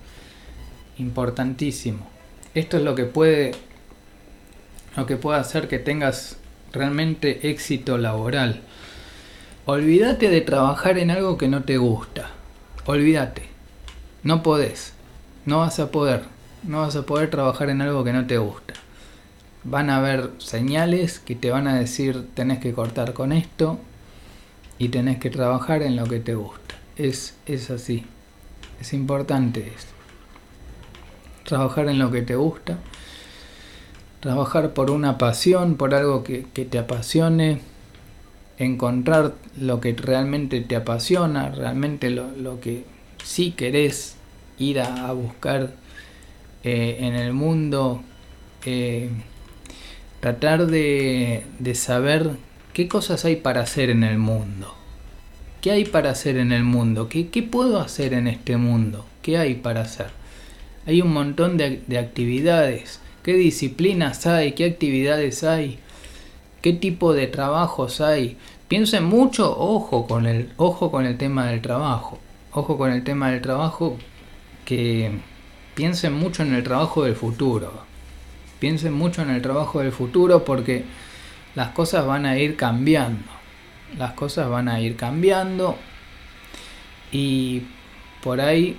importantísimo. 0.98 2.08
Esto 2.56 2.76
es 2.78 2.82
lo 2.82 2.96
que 2.96 3.04
puede 3.04 3.52
lo 4.96 5.06
que 5.06 5.16
puede 5.16 5.38
hacer 5.38 5.68
que 5.68 5.78
tengas 5.78 6.38
realmente 6.72 7.48
éxito 7.48 7.96
laboral. 7.96 8.62
Olvídate 9.64 10.28
de 10.28 10.40
trabajar 10.40 10.98
en 10.98 11.12
algo 11.12 11.38
que 11.38 11.46
no 11.46 11.62
te 11.62 11.76
gusta. 11.76 12.30
Olvídate. 12.84 13.42
No 14.24 14.42
podés. 14.42 14.92
No 15.46 15.60
vas 15.60 15.78
a 15.78 15.92
poder. 15.92 16.24
No 16.64 16.80
vas 16.80 16.96
a 16.96 17.06
poder 17.06 17.30
trabajar 17.30 17.70
en 17.70 17.80
algo 17.80 18.02
que 18.02 18.12
no 18.12 18.26
te 18.26 18.38
gusta. 18.38 18.74
Van 19.64 19.90
a 19.90 19.96
haber 19.96 20.30
señales 20.38 21.18
que 21.18 21.34
te 21.34 21.50
van 21.50 21.66
a 21.66 21.74
decir 21.74 22.26
tenés 22.34 22.58
que 22.58 22.72
cortar 22.72 23.14
con 23.14 23.32
esto 23.32 23.78
y 24.78 24.90
tenés 24.90 25.18
que 25.18 25.30
trabajar 25.30 25.82
en 25.82 25.96
lo 25.96 26.04
que 26.04 26.20
te 26.20 26.34
gusta. 26.34 26.74
Es, 26.96 27.36
es 27.46 27.70
así. 27.70 28.04
Es 28.80 28.92
importante 28.92 29.72
esto 29.74 29.94
trabajar 31.44 31.88
en 31.88 31.98
lo 31.98 32.10
que 32.10 32.22
te 32.22 32.34
gusta, 32.34 32.78
trabajar 34.20 34.72
por 34.74 34.90
una 34.90 35.18
pasión, 35.18 35.76
por 35.76 35.94
algo 35.94 36.24
que, 36.24 36.42
te 36.42 36.78
apasione, 36.78 37.60
encontrar 38.58 39.34
lo 39.58 39.80
que 39.80 39.92
realmente 39.92 40.60
te 40.62 40.76
apasiona, 40.76 41.50
realmente 41.50 42.10
lo, 42.10 42.60
que 42.60 42.84
sí 43.22 43.52
querés 43.52 44.16
ir 44.58 44.80
a, 44.80 45.12
buscar 45.12 45.72
eh, 46.64 46.96
en 47.00 47.14
el 47.14 47.32
mundo, 47.32 48.02
eh, 48.64 49.10
tratar 50.24 50.68
de, 50.68 51.44
saber 51.74 52.30
qué 52.72 52.88
cosas 52.88 53.26
hay 53.26 53.36
para 53.36 53.60
hacer 53.60 53.90
en 53.90 54.02
el 54.04 54.16
mundo. 54.16 54.74
¿Qué 55.60 55.70
hay 55.70 55.84
para 55.84 56.12
hacer 56.12 56.38
en 56.38 56.50
el 56.50 56.64
mundo? 56.64 57.10
¿Qué, 57.10 57.28
¿Qué 57.28 57.42
puedo 57.42 57.78
hacer 57.78 58.14
en 58.14 58.26
este 58.26 58.56
mundo? 58.56 59.04
¿Qué 59.20 59.36
hay 59.36 59.56
para 59.56 59.82
hacer? 59.82 60.06
Hay 60.86 61.02
un 61.02 61.12
montón 61.12 61.58
de, 61.58 61.98
actividades. 61.98 63.00
¿Qué 63.22 63.34
disciplinas 63.34 64.26
hay? 64.26 64.52
¿Qué 64.52 64.64
actividades 64.64 65.44
hay? 65.44 65.78
¿Qué 66.62 66.72
tipo 66.72 67.12
de 67.12 67.26
trabajos 67.26 68.00
hay? 68.00 68.38
Piensen 68.66 69.04
mucho, 69.04 69.54
ojo 69.54 70.06
con 70.06 70.24
el, 70.24 70.52
ojo 70.56 70.90
con 70.90 71.04
el 71.04 71.18
tema 71.18 71.48
del 71.48 71.60
trabajo. 71.60 72.18
Ojo 72.50 72.78
con 72.78 72.90
el 72.92 73.04
tema 73.04 73.30
del 73.30 73.42
trabajo 73.42 73.98
que 74.64 75.18
piensen 75.74 76.14
mucho 76.14 76.42
en 76.42 76.54
el 76.54 76.62
trabajo 76.62 77.04
del 77.04 77.14
futuro. 77.14 77.84
Piensen 78.64 78.94
mucho 78.94 79.20
en 79.20 79.28
el 79.28 79.42
trabajo 79.42 79.80
del 79.80 79.92
futuro 79.92 80.42
porque 80.42 80.84
las 81.54 81.72
cosas 81.72 82.06
van 82.06 82.24
a 82.24 82.38
ir 82.38 82.56
cambiando. 82.56 83.30
Las 83.98 84.14
cosas 84.14 84.48
van 84.48 84.70
a 84.70 84.80
ir 84.80 84.96
cambiando 84.96 85.76
y 87.12 87.64
por 88.22 88.40
ahí 88.40 88.78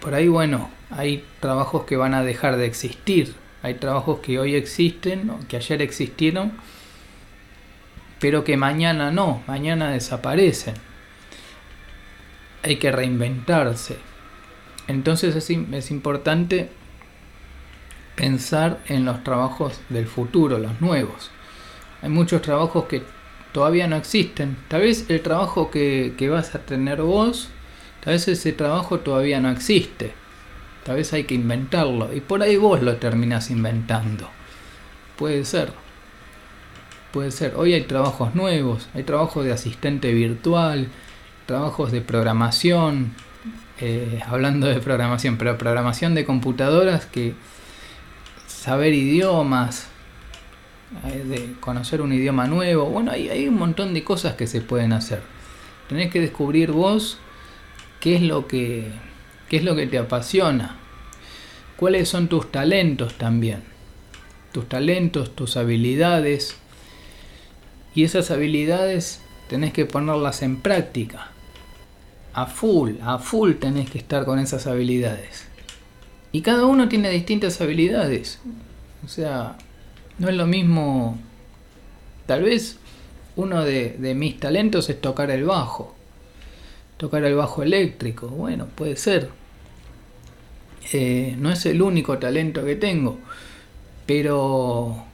por 0.00 0.16
ahí, 0.16 0.26
bueno, 0.26 0.70
hay 0.90 1.24
trabajos 1.38 1.84
que 1.84 1.96
van 1.96 2.14
a 2.14 2.24
dejar 2.24 2.56
de 2.56 2.66
existir. 2.66 3.36
Hay 3.62 3.74
trabajos 3.74 4.18
que 4.18 4.40
hoy 4.40 4.56
existen, 4.56 5.30
que 5.46 5.58
ayer 5.58 5.80
existieron, 5.80 6.50
pero 8.18 8.42
que 8.42 8.56
mañana 8.56 9.12
no, 9.12 9.40
mañana 9.46 9.92
desaparecen. 9.92 10.74
Hay 12.64 12.74
que 12.78 12.90
reinventarse. 12.90 13.98
Entonces 14.88 15.36
es, 15.36 15.48
es 15.48 15.90
importante 15.92 16.70
pensar 18.16 18.80
en 18.86 19.04
los 19.04 19.22
trabajos 19.22 19.80
del 19.88 20.06
futuro, 20.06 20.58
los 20.58 20.80
nuevos. 20.80 21.30
Hay 22.02 22.08
muchos 22.08 22.42
trabajos 22.42 22.86
que 22.86 23.02
todavía 23.52 23.86
no 23.86 23.96
existen. 23.96 24.56
Tal 24.68 24.82
vez 24.82 25.06
el 25.08 25.20
trabajo 25.22 25.70
que, 25.70 26.14
que 26.18 26.28
vas 26.28 26.54
a 26.54 26.58
tener 26.58 27.02
vos 27.02 27.50
Tal 28.06 28.14
vez 28.14 28.28
ese 28.28 28.52
trabajo 28.52 29.00
todavía 29.00 29.40
no 29.40 29.50
existe. 29.50 30.12
Tal 30.84 30.94
vez 30.94 31.12
hay 31.12 31.24
que 31.24 31.34
inventarlo. 31.34 32.14
Y 32.14 32.20
por 32.20 32.40
ahí 32.40 32.56
vos 32.56 32.80
lo 32.80 32.98
terminás 32.98 33.50
inventando. 33.50 34.30
Puede 35.18 35.44
ser. 35.44 35.72
Puede 37.10 37.32
ser. 37.32 37.54
Hoy 37.56 37.72
hay 37.72 37.82
trabajos 37.82 38.36
nuevos. 38.36 38.88
Hay 38.94 39.02
trabajos 39.02 39.44
de 39.44 39.50
asistente 39.50 40.14
virtual. 40.14 40.86
Trabajos 41.46 41.90
de 41.90 42.00
programación. 42.00 43.12
Eh, 43.80 44.20
hablando 44.24 44.68
de 44.68 44.78
programación. 44.78 45.36
Pero 45.36 45.58
programación 45.58 46.14
de 46.14 46.24
computadoras 46.24 47.06
que... 47.06 47.34
Saber 48.56 48.92
idiomas. 48.94 49.88
Eh, 51.04 51.24
de 51.24 51.60
conocer 51.60 52.00
un 52.00 52.12
idioma 52.12 52.46
nuevo. 52.46 52.86
Bueno, 52.86 53.10
hay, 53.10 53.28
hay 53.28 53.48
un 53.48 53.56
montón 53.56 53.92
de 53.92 54.04
cosas 54.04 54.34
que 54.34 54.46
se 54.46 54.60
pueden 54.60 54.92
hacer. 54.92 55.20
Tenés 55.88 56.12
que 56.12 56.20
descubrir 56.20 56.70
vos 56.70 57.18
qué 58.00 58.16
es 58.16 58.22
lo 58.22 58.46
que, 58.46 58.92
qué 59.48 59.56
es 59.56 59.64
lo 59.64 59.74
que 59.74 59.86
te 59.86 59.98
apasiona, 59.98 60.76
cuáles 61.76 62.08
son 62.08 62.28
tus 62.28 62.50
talentos 62.52 63.14
también, 63.14 63.64
tus 64.52 64.68
talentos, 64.68 65.34
tus 65.34 65.56
habilidades, 65.56 66.56
y 67.94 68.04
esas 68.04 68.30
habilidades 68.30 69.22
tenés 69.48 69.72
que 69.72 69.86
ponerlas 69.86 70.42
en 70.42 70.60
práctica. 70.60 71.30
A 72.32 72.46
full, 72.46 72.92
a 73.02 73.18
full 73.18 73.54
tenés 73.54 73.90
que 73.90 73.98
estar 73.98 74.24
con 74.24 74.38
esas 74.38 74.66
habilidades. 74.66 75.45
Y 76.36 76.42
cada 76.42 76.66
uno 76.66 76.86
tiene 76.86 77.08
distintas 77.08 77.62
habilidades. 77.62 78.40
O 79.02 79.08
sea, 79.08 79.56
no 80.18 80.28
es 80.28 80.36
lo 80.36 80.46
mismo. 80.46 81.18
Tal 82.26 82.42
vez 82.42 82.76
uno 83.36 83.64
de, 83.64 83.96
mis 84.14 84.38
talentos 84.38 84.90
es 84.90 85.00
tocar 85.00 85.30
el 85.30 85.44
bajo 85.44 85.94
tocar 86.98 87.24
el 87.24 87.36
bajo 87.36 87.62
eléctrico. 87.62 88.28
Bueno, 88.28 88.66
puede 88.66 88.96
ser. 88.96 89.30
Eh, 90.92 91.34
no 91.38 91.50
es 91.50 91.64
el 91.64 91.80
único 91.80 92.18
talento 92.18 92.62
que 92.66 92.76
tengo, 92.76 93.16
pero 94.04 95.04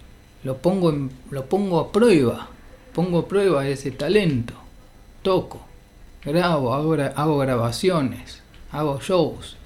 lo 0.43 0.57
pongo, 0.59 1.09
lo 1.31 1.47
pongo 1.47 1.79
a 1.79 1.93
prueba. 1.93 2.49
Pongo 2.93 3.21
a 3.21 3.29
prueba 3.29 3.69
ese 3.69 3.93
talento. 3.93 4.55
Toco, 5.23 5.61
grabo, 6.25 6.75
hago, 6.75 6.95
hago 6.95 7.38
grabaciones, 7.38 8.43
hago 8.73 8.99
shows. 8.99 9.57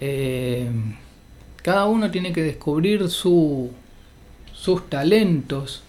Eh, 0.00 0.68
cada 1.62 1.86
uno 1.86 2.10
tiene 2.10 2.32
que 2.32 2.42
descubrir 2.42 3.08
su, 3.10 3.70
sus 4.52 4.88
talentos 4.88 5.82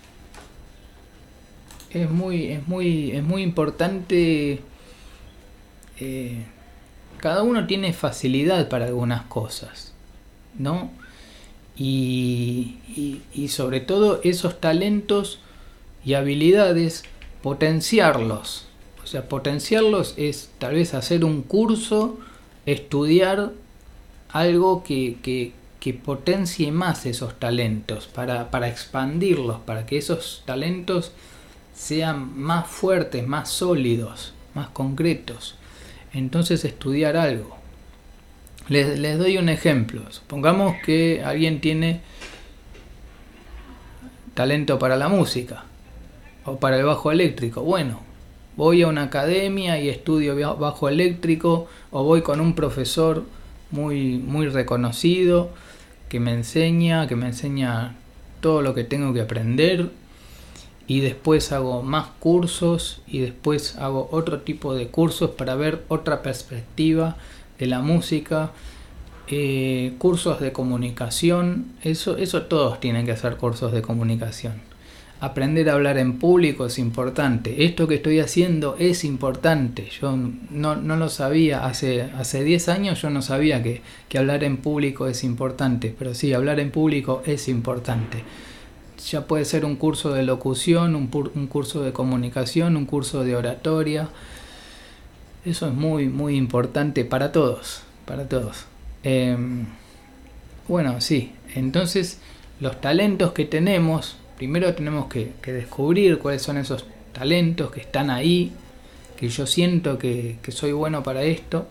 es 1.94 2.10
muy, 2.10 2.48
es 2.48 2.68
muy, 2.68 3.12
es 3.12 3.24
muy 3.24 3.41
importante. 3.44 4.60
Eh, 6.00 6.46
cada 7.18 7.44
uno 7.44 7.68
tiene 7.68 7.94
facilidad 7.94 8.70
para 8.70 8.86
algunas 8.86 9.24
cosas, 9.24 9.94
¿no? 10.58 10.91
Y, 11.77 12.77
y, 13.34 13.48
sobre 13.48 13.80
todo 13.80 14.20
esos 14.24 14.60
talentos 14.60 15.39
y 16.06 16.13
habilidades, 16.13 17.03
potenciarlos. 17.41 18.68
O 19.03 19.08
sea, 19.08 19.27
potenciarlos 19.27 20.13
es 20.18 20.51
tal 20.60 20.75
vez 20.75 20.94
hacer 20.94 21.25
un 21.25 21.41
curso, 21.41 22.20
estudiar 22.65 23.51
algo 24.31 24.83
que, 24.83 25.17
que, 25.21 25.53
que 25.79 25.93
potencie 25.93 26.71
más 26.71 27.05
esos 27.05 27.39
talentos, 27.39 28.07
para, 28.07 28.51
para 28.51 28.67
expandirlos, 28.67 29.59
para 29.61 29.85
que 29.85 29.97
esos 29.97 30.43
talentos 30.45 31.11
sean 31.73 32.39
más 32.39 32.67
fuertes, 32.67 33.27
más 33.27 33.50
sólidos, 33.50 34.33
más 34.53 34.69
concretos. 34.69 35.55
Entonces 36.13 36.65
estudiar 36.65 37.17
algo. 37.17 37.57
Les, 38.69 39.17
doy 39.17 39.38
un 39.38 39.50
ejemplo. 39.50 40.03
Supongamos 40.11 40.75
que 40.85 41.23
alguien 41.23 41.59
tiene 41.59 42.01
talento 44.33 44.79
para 44.79 44.95
la 44.95 45.09
música 45.09 45.65
o 46.45 46.57
para 46.57 46.77
el 46.77 46.85
bajo 46.85 47.11
eléctrico. 47.11 47.63
Bueno, 47.63 48.01
voy 48.55 48.83
a 48.83 48.88
una 48.88 49.03
academia 49.03 49.79
y 49.79 49.89
estudio 49.89 50.35
bajo 50.57 50.88
eléctrico 50.88 51.67
o 51.89 52.03
voy 52.03 52.21
con 52.21 52.39
un 52.39 52.53
profesor 52.53 53.25
muy, 53.71 54.17
muy 54.17 54.47
reconocido 54.47 55.49
que 56.09 56.19
me 56.19 56.33
enseña, 56.33 57.07
que 57.07 57.15
me 57.15 57.27
enseña 57.27 57.95
todo 58.41 58.61
lo 58.61 58.73
que 58.73 58.83
tengo 58.83 59.13
que 59.13 59.21
aprender 59.21 59.89
y 60.87 60.99
después 60.99 61.51
hago 61.53 61.83
más 61.83 62.07
cursos 62.19 63.01
y 63.07 63.19
después 63.19 63.77
hago 63.77 64.09
otro 64.11 64.41
tipo 64.41 64.73
de 64.73 64.87
cursos 64.87 65.29
para 65.31 65.55
ver 65.55 65.83
otra 65.87 66.21
perspectiva 66.21 67.15
de 67.59 67.67
la 67.67 67.79
música, 67.79 68.51
eh, 69.27 69.93
cursos 69.99 70.41
de 70.41 70.51
comunicación, 70.51 71.67
eso, 71.83 72.17
eso 72.17 72.41
todos 72.41 72.79
tienen 72.81 73.05
que 73.05 73.13
hacer 73.13 73.37
cursos 73.37 73.71
de 73.71 73.81
comunicación. 73.81 74.70
Aprender 75.21 75.69
a 75.69 75.73
hablar 75.73 75.97
en 75.97 76.19
público 76.19 76.65
es 76.65 76.77
importante. 76.77 77.63
Esto 77.63 77.87
que 77.87 77.95
estoy 77.95 78.19
haciendo 78.19 78.75
es 78.77 79.05
importante. 79.05 79.87
Yo 80.01 80.17
no, 80.49 80.75
lo 80.75 81.09
sabía. 81.09 81.65
Hace, 81.65 82.01
hace 82.01 82.43
10 82.43 82.67
años 82.67 83.01
yo 83.01 83.09
no 83.09 83.21
sabía 83.21 83.63
que, 83.63 83.81
que 84.09 84.17
hablar 84.17 84.43
en 84.43 84.57
público 84.57 85.07
es 85.07 85.23
importante. 85.23 85.95
Pero 85.97 86.13
sí, 86.13 86.33
hablar 86.33 86.59
en 86.59 86.71
público 86.71 87.21
es 87.25 87.47
importante 87.47 88.23
ya 89.09 89.25
puede 89.25 89.45
ser 89.45 89.65
un 89.65 89.75
curso 89.75 90.13
de 90.13 90.23
locución, 90.23 90.95
un, 90.95 91.07
curso 91.47 91.81
de 91.81 91.91
comunicación, 91.91 92.77
un 92.77 92.85
curso 92.85 93.23
de 93.23 93.35
oratoria. 93.35 94.09
Eso 95.43 95.67
es 95.67 95.73
muy, 95.73 96.07
muy 96.07 96.35
importante 96.35 97.03
para 97.03 97.31
todos, 97.31 97.81
para 98.05 98.29
todos. 98.29 98.65
Em, 99.03 99.65
bueno, 100.67 101.01
sí, 101.01 101.31
entonces 101.55 102.19
los 102.59 102.79
talentos 102.79 103.31
que 103.31 103.45
tenemos, 103.45 104.17
primero 104.41 104.74
tenemos 104.74 105.05
que, 105.05 105.33
descubrir 105.45 106.17
cuáles 106.17 106.41
son 106.41 106.57
esos 106.57 106.83
talentos 107.13 107.69
que 107.69 107.79
están 107.79 108.10
ahí, 108.10 108.51
que 109.15 109.29
yo 109.29 109.45
siento 109.45 110.00
que, 110.00 110.39
soy 110.48 110.71
bueno 110.71 111.03
para 111.03 111.21
esto, 111.21 111.67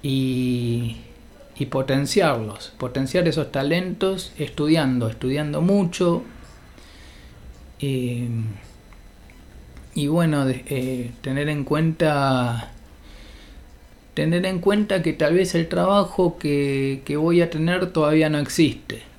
y, 0.00 0.98
potenciarlos, 1.68 2.72
potenciar 2.78 3.26
esos 3.26 3.50
talentos 3.50 4.32
estudiando, 4.38 5.08
estudiando 5.08 5.60
mucho. 5.60 6.22
Eh, 7.80 8.28
y 9.96 10.06
bueno, 10.06 10.48
eh, 10.48 11.10
tener 11.20 11.48
en 11.48 11.64
cuenta 11.64 12.70
tener 14.14 14.46
en 14.46 14.60
cuenta 14.60 15.02
que 15.02 15.14
tal 15.14 15.34
vez 15.34 15.56
el 15.56 15.66
trabajo 15.68 16.38
que 16.38 17.16
voy 17.18 17.40
a 17.40 17.50
tener 17.50 17.90
todavía 17.90 18.30
no 18.30 18.38
existe. 18.38 19.15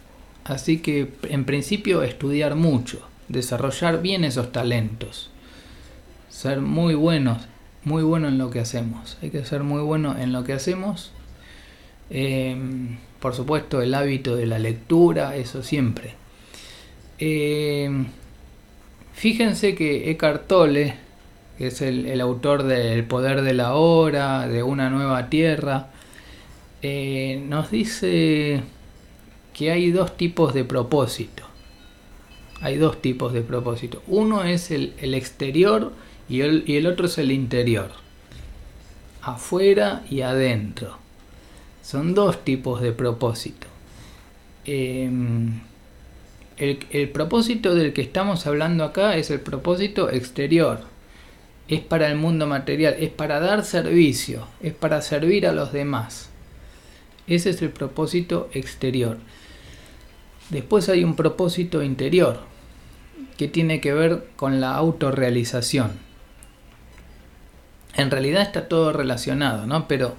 Así 0.47 0.79
que 0.79 1.11
en 1.23 1.45
principio 1.45 2.03
estudiar 2.03 2.55
mucho, 2.55 3.07
desarrollar 3.27 4.01
bien 4.01 4.23
esos 4.23 4.51
talentos, 4.51 5.29
ser 6.29 6.61
muy 6.61 6.95
buenos, 6.95 7.43
muy 7.83 8.03
bueno 8.03 8.27
en 8.27 8.37
lo 8.37 8.49
que 8.49 8.59
hacemos. 8.59 9.17
Hay 9.21 9.29
que 9.29 9.45
ser 9.45 9.63
muy 9.63 9.81
bueno 9.81 10.17
en 10.17 10.33
lo 10.33 10.43
que 10.43 10.53
hacemos 10.53 11.11
Em, 12.09 12.97
por 13.19 13.35
supuesto, 13.35 13.81
el 13.81 13.93
hábito 13.93 14.35
de 14.35 14.45
la 14.45 14.59
lectura, 14.59 15.35
eso 15.35 15.63
siempre. 15.63 16.13
Em, 17.19 18.07
fíjense 19.13 19.75
que 19.75 20.11
Eckhart 20.11 20.47
Tolle, 20.47 20.95
que 21.57 21.67
es 21.67 21.81
el, 21.81 22.21
autor 22.21 22.63
del 22.63 23.03
Poder 23.05 23.41
de 23.41 23.53
la 23.53 23.73
Hora, 23.75 24.47
de 24.47 24.63
Una 24.63 24.89
Nueva 24.89 25.29
Tierra, 25.29 25.87
eh, 26.81 27.43
nos 27.47 27.71
dice 27.71 28.61
que 29.57 29.71
hay 29.71 29.91
dos 29.91 30.15
tipos 30.17 30.53
de 30.53 30.63
propósito. 30.63 31.43
Hay 32.61 32.77
dos 32.77 33.01
tipos 33.01 33.33
de 33.33 33.41
propósito. 33.41 34.03
Uno 34.07 34.43
es 34.43 34.71
el, 34.71 34.93
exterior 35.13 35.91
y 36.29 36.41
el 36.41 36.87
otro 36.87 37.07
es 37.07 37.17
el 37.17 37.31
interior. 37.31 37.91
Afuera 39.21 40.03
y 40.09 40.21
adentro. 40.21 40.97
Son 41.81 42.13
dos 42.13 42.43
tipos 42.43 42.81
de 42.81 42.91
propósito. 42.91 43.67
Em, 44.65 45.61
el, 46.57 47.09
propósito 47.09 47.73
del 47.73 47.93
que 47.93 48.01
estamos 48.01 48.45
hablando 48.45 48.83
acá 48.83 49.15
es 49.15 49.31
el 49.31 49.39
propósito 49.39 50.11
exterior. 50.11 50.81
Es 51.67 51.79
para 51.79 52.09
el 52.09 52.17
mundo 52.17 52.45
material, 52.45 52.95
es 52.99 53.09
para 53.09 53.39
dar 53.39 53.63
servicio, 53.63 54.47
es 54.61 54.73
para 54.73 55.01
servir 55.01 55.47
a 55.47 55.53
los 55.53 55.71
demás. 55.71 56.29
Ese 57.27 57.51
es 57.51 57.61
el 57.61 57.69
propósito 57.69 58.49
exterior. 58.53 59.17
Después 60.49 60.87
hay 60.89 61.03
un 61.03 61.15
propósito 61.15 61.83
interior, 61.83 62.39
que 63.37 63.47
tiene 63.47 63.79
que 63.79 63.93
ver 63.93 64.27
con 64.35 64.59
la 64.59 64.75
autorrealización. 64.75 65.91
En 67.95 68.11
realidad 68.11 68.41
está 68.41 68.67
todo 68.67 68.93
relacionado, 68.93 69.65
¿no? 69.67 69.87
Pero 69.87 70.15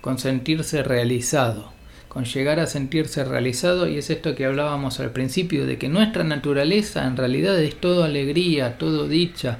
con 0.00 0.18
sentirse 0.18 0.82
realizado, 0.82 1.72
con 2.08 2.24
llegar 2.24 2.60
a 2.60 2.66
sentirse 2.66 3.24
realizado 3.24 3.88
y 3.88 3.98
es 3.98 4.10
esto 4.10 4.34
que 4.34 4.46
hablábamos 4.46 5.00
al 5.00 5.10
principio, 5.10 5.66
de 5.66 5.78
que 5.78 5.88
nuestra 5.88 6.24
naturaleza 6.24 7.06
en 7.06 7.16
realidad 7.16 7.58
es 7.58 7.80
todo 7.80 8.04
alegría, 8.04 8.78
todo 8.78 9.08
dicha, 9.08 9.58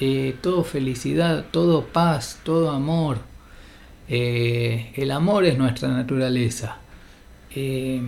eh, 0.00 0.34
todo 0.40 0.64
felicidad, 0.64 1.46
todo 1.50 1.86
paz, 1.86 2.40
todo 2.42 2.70
amor. 2.70 3.18
Eh, 4.08 4.92
el 4.96 5.10
amor 5.12 5.44
es 5.44 5.56
nuestra 5.56 5.88
naturaleza. 5.88 6.78
Eh, 7.54 8.02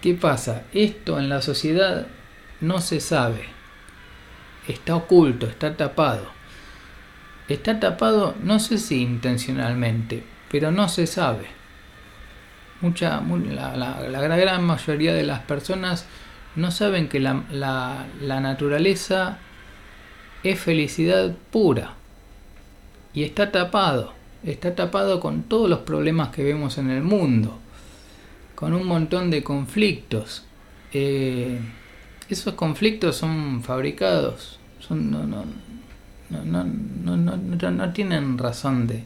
¿Qué 0.00 0.14
pasa? 0.14 0.64
Esto 0.72 1.18
en 1.18 1.28
la 1.28 1.42
sociedad 1.42 2.06
no 2.60 2.80
se 2.80 3.00
sabe. 3.00 3.44
Está 4.66 4.96
oculto, 4.96 5.46
está 5.46 5.76
tapado. 5.76 6.26
Está 7.48 7.80
tapado, 7.80 8.34
no 8.42 8.60
sé 8.60 8.78
si 8.78 9.02
intencionalmente, 9.02 10.22
pero 10.50 10.70
no 10.70 10.88
se 10.88 11.06
sabe. 11.06 11.46
Mucha, 12.80 13.20
la, 13.20 14.36
gran 14.36 14.64
mayoría 14.64 15.12
de 15.12 15.24
las 15.24 15.40
personas 15.40 16.06
no 16.56 16.70
saben 16.70 17.08
que 17.08 17.20
la 17.20 18.06
naturaleza 18.20 19.38
es 20.42 20.58
felicidad 20.58 21.34
pura 21.50 21.94
y 23.12 23.24
está 23.24 23.50
tapado, 23.50 24.12
está 24.44 24.74
tapado 24.74 25.20
con 25.20 25.42
todos 25.42 25.68
los 25.68 25.80
problemas 25.80 26.28
que 26.30 26.44
vemos 26.44 26.78
en 26.78 26.90
el 26.90 27.02
mundo, 27.02 27.58
con 28.60 28.74
un 28.74 28.86
montón 28.86 29.30
de 29.30 29.42
conflictos. 29.42 30.44
Eh, 30.92 31.58
esos 32.28 32.54
conflictos 32.54 33.16
son 33.16 33.62
fabricados, 33.62 34.60
son, 34.78 35.10
no, 35.10 35.24
no, 35.24 35.44
no, 36.30 37.70
no, 37.70 37.92
tienen 37.92 38.38
razón 38.38 38.86
de, 38.86 39.02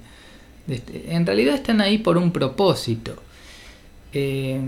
este, 0.68 1.14
en 1.14 1.24
realidad 1.24 1.54
están 1.54 1.80
ahí 1.80 1.98
por 1.98 2.18
un 2.18 2.32
propósito. 2.32 3.14
Eh, 4.12 4.60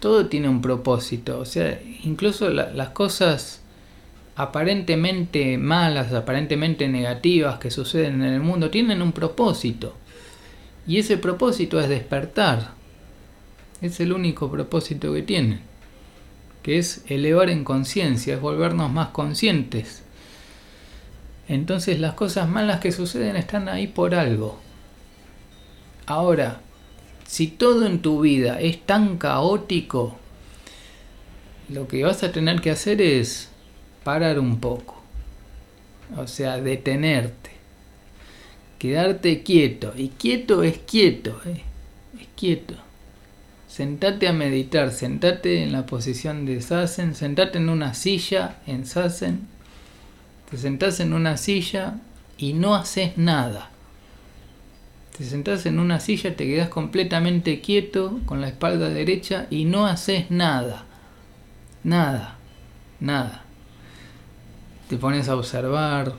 todo 0.00 0.26
tiene 0.26 0.48
un 0.48 0.60
propósito. 0.60 1.38
O 1.38 1.44
sea, 1.44 1.80
incluso 2.02 2.48
las 2.50 2.88
cosas 2.90 3.60
aparentemente 4.36 5.58
malas, 5.58 6.12
aparentemente 6.12 6.88
negativas 6.88 7.58
que 7.58 7.70
suceden 7.70 8.22
en 8.22 8.34
el 8.34 8.40
mundo, 8.40 8.70
tienen 8.70 9.02
un 9.02 9.12
propósito. 9.12 9.94
Y 10.86 10.98
ese 10.98 11.16
propósito 11.18 11.78
es 11.80 11.88
despertar. 11.88 12.83
Es 13.84 14.00
el 14.00 14.12
único 14.12 14.50
propósito 14.50 15.12
que 15.12 15.22
tienen. 15.22 15.60
Que 16.62 16.78
es 16.78 17.04
elevar 17.08 17.50
en 17.50 17.64
conciencia, 17.64 18.34
es 18.34 18.40
volvernos 18.40 18.90
más 18.90 19.08
conscientes 19.08 20.04
entonces 21.48 22.00
las 22.00 22.14
cosas 22.14 22.48
malas 22.48 22.80
que 22.80 22.92
suceden 22.92 23.36
están 23.36 23.68
ahí 23.68 23.86
por 23.86 24.14
algo. 24.14 24.58
Ahora, 26.06 26.60
si 27.26 27.48
todo 27.48 27.86
en 27.86 28.00
tu 28.00 28.20
vida 28.20 28.60
es 28.60 28.80
tan 28.84 29.18
caótico, 29.18 30.18
lo 31.68 31.88
que 31.88 32.04
vas 32.04 32.22
a 32.22 32.32
tener 32.32 32.60
que 32.60 32.70
hacer 32.70 33.00
es 33.00 33.50
parar 34.04 34.38
un 34.38 34.60
poco. 34.60 35.02
O 36.16 36.26
sea, 36.26 36.60
detenerte. 36.60 37.50
Quedarte 38.78 39.42
quieto. 39.42 39.92
Y 39.96 40.08
quieto 40.08 40.62
es 40.62 40.78
quieto. 40.78 41.40
¿eh? 41.46 41.62
Es 42.20 42.28
quieto. 42.36 42.74
Sentate 43.74 44.28
a 44.28 44.32
meditar. 44.32 44.92
Sentate 44.92 45.64
en 45.64 45.72
la 45.72 45.84
posición 45.84 46.46
de 46.46 46.60
Sassen. 46.60 47.16
Sentate 47.16 47.58
en 47.58 47.68
una 47.68 47.92
silla 47.92 48.58
en 48.68 48.86
Sassen. 48.86 49.48
Te 50.48 50.56
sentás 50.56 51.00
en 51.00 51.12
una 51.12 51.36
silla 51.36 51.96
y 52.38 52.52
no 52.52 52.76
haces 52.76 53.18
nada. 53.18 53.70
Te 55.18 55.24
sentás 55.24 55.66
en 55.66 55.80
una 55.80 55.98
silla, 55.98 56.36
te 56.36 56.46
quedas 56.46 56.68
completamente 56.68 57.60
quieto 57.60 58.20
con 58.26 58.40
la 58.40 58.46
espalda 58.46 58.90
derecha 58.90 59.48
y 59.50 59.64
no 59.64 59.88
haces 59.88 60.30
nada. 60.30 60.84
Nada. 61.82 62.36
Nada. 63.00 63.42
Te 64.88 64.98
pones 64.98 65.28
a 65.28 65.34
observar 65.34 66.14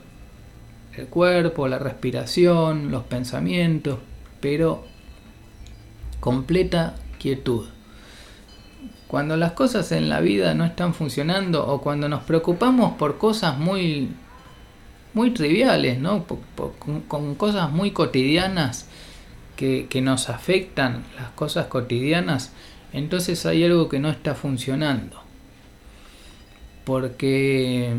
el 0.94 1.06
cuerpo, 1.06 1.68
la 1.68 1.78
respiración, 1.78 2.90
los 2.90 3.04
pensamientos, 3.04 3.98
pero 4.42 4.84
completa 6.20 6.96
quietud. 7.16 7.66
Cuando 9.08 9.36
las 9.36 9.52
cosas 9.52 9.92
en 9.92 10.08
la 10.08 10.20
vida 10.20 10.54
no 10.54 10.64
están 10.64 10.94
funcionando 10.94 11.66
o 11.66 11.80
cuando 11.80 12.08
nos 12.08 12.22
preocupamos 12.24 12.94
por 12.94 13.18
cosas 13.18 13.58
muy 13.58 14.10
muy 15.16 15.30
triviales, 15.30 15.98
¿no? 15.98 16.26
con, 17.08 17.34
cosas 17.36 17.70
muy 17.70 17.92
cotidianas 17.92 18.86
que, 19.56 19.86
que 19.88 20.02
nos 20.02 20.28
afectan, 20.28 21.04
las 21.18 21.30
cosas 21.30 21.68
cotidianas, 21.68 22.52
entonces 22.92 23.46
hay 23.46 23.64
algo 23.64 23.88
que 23.88 23.98
no 23.98 24.10
está 24.10 24.34
funcionando. 24.34 25.22
Porque 26.84 27.96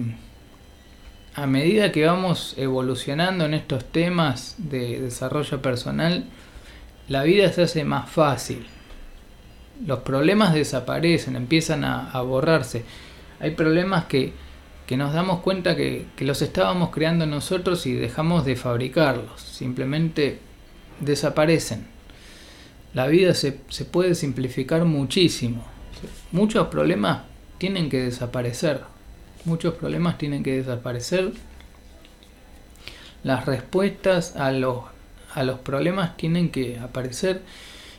a 1.34 1.48
medida 1.48 1.92
que 1.92 2.06
vamos 2.06 2.54
evolucionando 2.58 3.46
en 3.46 3.56
estos 3.56 3.86
temas 3.86 4.56
de 4.58 5.02
desarrollo 5.02 5.60
personal, 5.60 6.26
la 7.08 7.24
vida 7.24 7.52
se 7.52 7.64
hace 7.64 7.84
más 7.84 8.10
fácil. 8.12 8.68
Los 9.86 10.00
problemas 10.00 10.54
desaparecen, 10.54 11.36
empiezan 11.36 11.84
a, 11.84 12.20
borrarse. 12.22 12.84
Hay 13.40 13.52
problemas 13.52 14.06
que, 14.06 14.34
que 14.88 14.98
nos 14.98 15.14
damos 15.14 15.42
cuenta 15.42 15.76
que, 15.76 16.08
los 16.20 16.42
estábamos 16.42 16.90
creando 16.90 17.26
nosotros 17.26 17.86
y 17.86 17.94
dejamos 17.94 18.46
de 18.46 18.56
fabricarlos, 18.56 19.42
simplemente 19.42 20.40
desaparecen. 21.00 21.86
La 22.94 23.08
vida 23.08 23.34
se, 23.34 23.60
se 23.70 23.86
puede 23.86 24.16
simplificar 24.16 24.86
muchísimo. 24.86 25.64
Muchos 26.32 26.68
problemas 26.68 27.24
tienen 27.58 27.90
que 27.90 28.02
desaparecer. 28.02 28.82
Muchos 29.46 29.76
problemas 29.76 30.18
tienen 30.18 30.44
que 30.44 30.58
desaparecer. 30.58 31.32
Las 33.24 33.46
respuestas 33.46 34.36
a 34.36 34.52
los, 34.52 34.84
a 35.34 35.44
los 35.44 35.60
problemas 35.60 36.18
tienen 36.18 36.50
que 36.50 36.80
aparecer. 36.80 37.42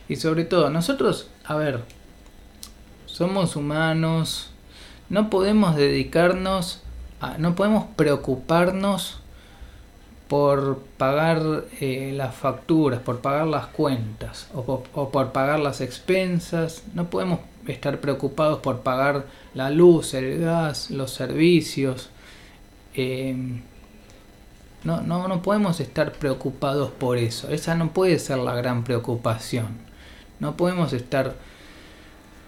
Y 0.07 0.15
sobre 0.15 0.43
todo, 0.43 0.69
nosotros, 0.69 1.29
a 1.49 1.55
ver, 1.55 1.79
somos 3.07 3.55
humanos, 3.55 4.51
no 5.09 5.31
podemos 5.31 5.75
dedicarnos, 5.75 6.83
a, 7.21 7.39
no 7.39 7.55
podemos 7.55 7.85
preocuparnos 7.95 9.19
por 10.27 10.77
pagar 10.99 11.65
eh, 11.81 12.13
las 12.15 12.35
facturas, 12.35 12.99
por 12.99 13.21
pagar 13.21 13.47
las 13.47 13.65
cuentas 13.65 14.47
o 14.53 14.83
por, 14.83 15.31
pagar 15.31 15.59
las 15.59 15.81
expensas. 15.81 16.83
No 16.93 17.09
podemos 17.09 17.39
estar 17.65 17.99
preocupados 17.99 18.59
por 18.59 18.81
pagar 18.81 19.25
la 19.55 19.71
luz, 19.71 20.13
el 20.13 20.39
gas, 20.39 20.91
los 20.91 21.09
servicios. 21.09 22.11
Eh, 22.93 23.35
no, 24.83 25.01
no, 25.01 25.27
no 25.27 25.41
podemos 25.41 25.79
estar 25.79 26.11
preocupados 26.11 26.91
por 26.91 27.17
eso. 27.17 27.49
Esa 27.49 27.73
no 27.73 27.89
puede 27.89 28.19
ser 28.19 28.37
la 28.37 28.53
gran 28.53 28.83
preocupación. 28.83 29.88
No 30.39 30.55
podemos 30.55 30.93
estar 30.93 31.35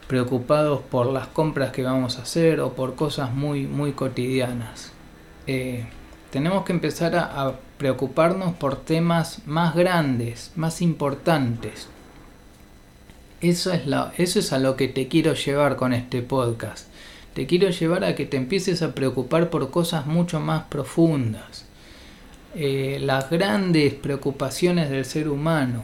preocupados 0.07 0.81
por 0.81 1.07
las 1.07 1.27
compras 1.27 1.71
que 1.71 1.83
vamos 1.83 2.17
a 2.17 2.23
hacer 2.23 2.59
o 2.59 2.73
por 2.73 2.95
cosas 2.95 3.33
muy, 3.33 3.65
muy 3.65 3.93
cotidianas. 3.93 4.91
Eh, 5.47 5.85
tenemos 6.31 6.65
que 6.65 6.73
empezar 6.73 7.15
a, 7.15 7.55
preocuparnos 7.77 8.53
por 8.53 8.75
temas 8.75 9.39
más 9.47 9.73
grandes, 9.73 10.51
más 10.55 10.83
importantes. 10.83 11.87
Eso 13.41 13.73
es, 13.73 13.87
la, 13.87 14.13
eso 14.17 14.37
es 14.37 14.53
a 14.53 14.59
lo 14.59 14.75
que 14.75 14.87
te 14.87 15.07
quiero 15.07 15.33
llevar 15.33 15.77
con 15.77 15.93
este 15.93 16.21
podcast. 16.21 16.87
Te 17.33 17.47
quiero 17.47 17.69
llevar 17.69 18.03
a 18.03 18.13
que 18.13 18.25
te 18.25 18.37
empieces 18.37 18.83
a 18.83 18.93
preocupar 18.93 19.49
por 19.49 19.71
cosas 19.71 20.05
mucho 20.05 20.39
más 20.39 20.65
profundas. 20.65 21.65
Eh, 22.53 22.99
las 23.01 23.29
grandes 23.29 23.93
preocupaciones 23.95 24.89
del 24.89 25.05
ser 25.05 25.27
humano. 25.27 25.83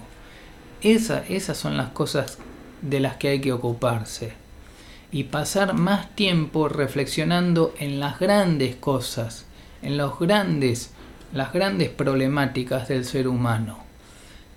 Esa, 0.82 1.24
esas 1.28 1.58
son 1.58 1.78
las 1.78 1.90
cosas 1.90 2.38
de 2.82 3.00
las 3.00 3.18
que 3.18 3.30
hay 3.30 3.42
que 3.42 3.52
ocuparse 3.52 4.34
y 5.12 5.26
pasar 5.26 5.74
más 5.74 6.14
tiempo 6.16 6.70
reflexionando 6.70 7.74
en 7.80 8.00
las 8.00 8.20
grandes 8.20 8.76
cosas, 8.76 9.46
en 9.82 9.98
los 9.98 10.20
grandes, 10.20 10.92
las 11.34 11.54
grandes 11.54 11.90
problemáticas 11.90 12.88
del 12.88 13.06
ser 13.06 13.28
humano, 13.28 13.80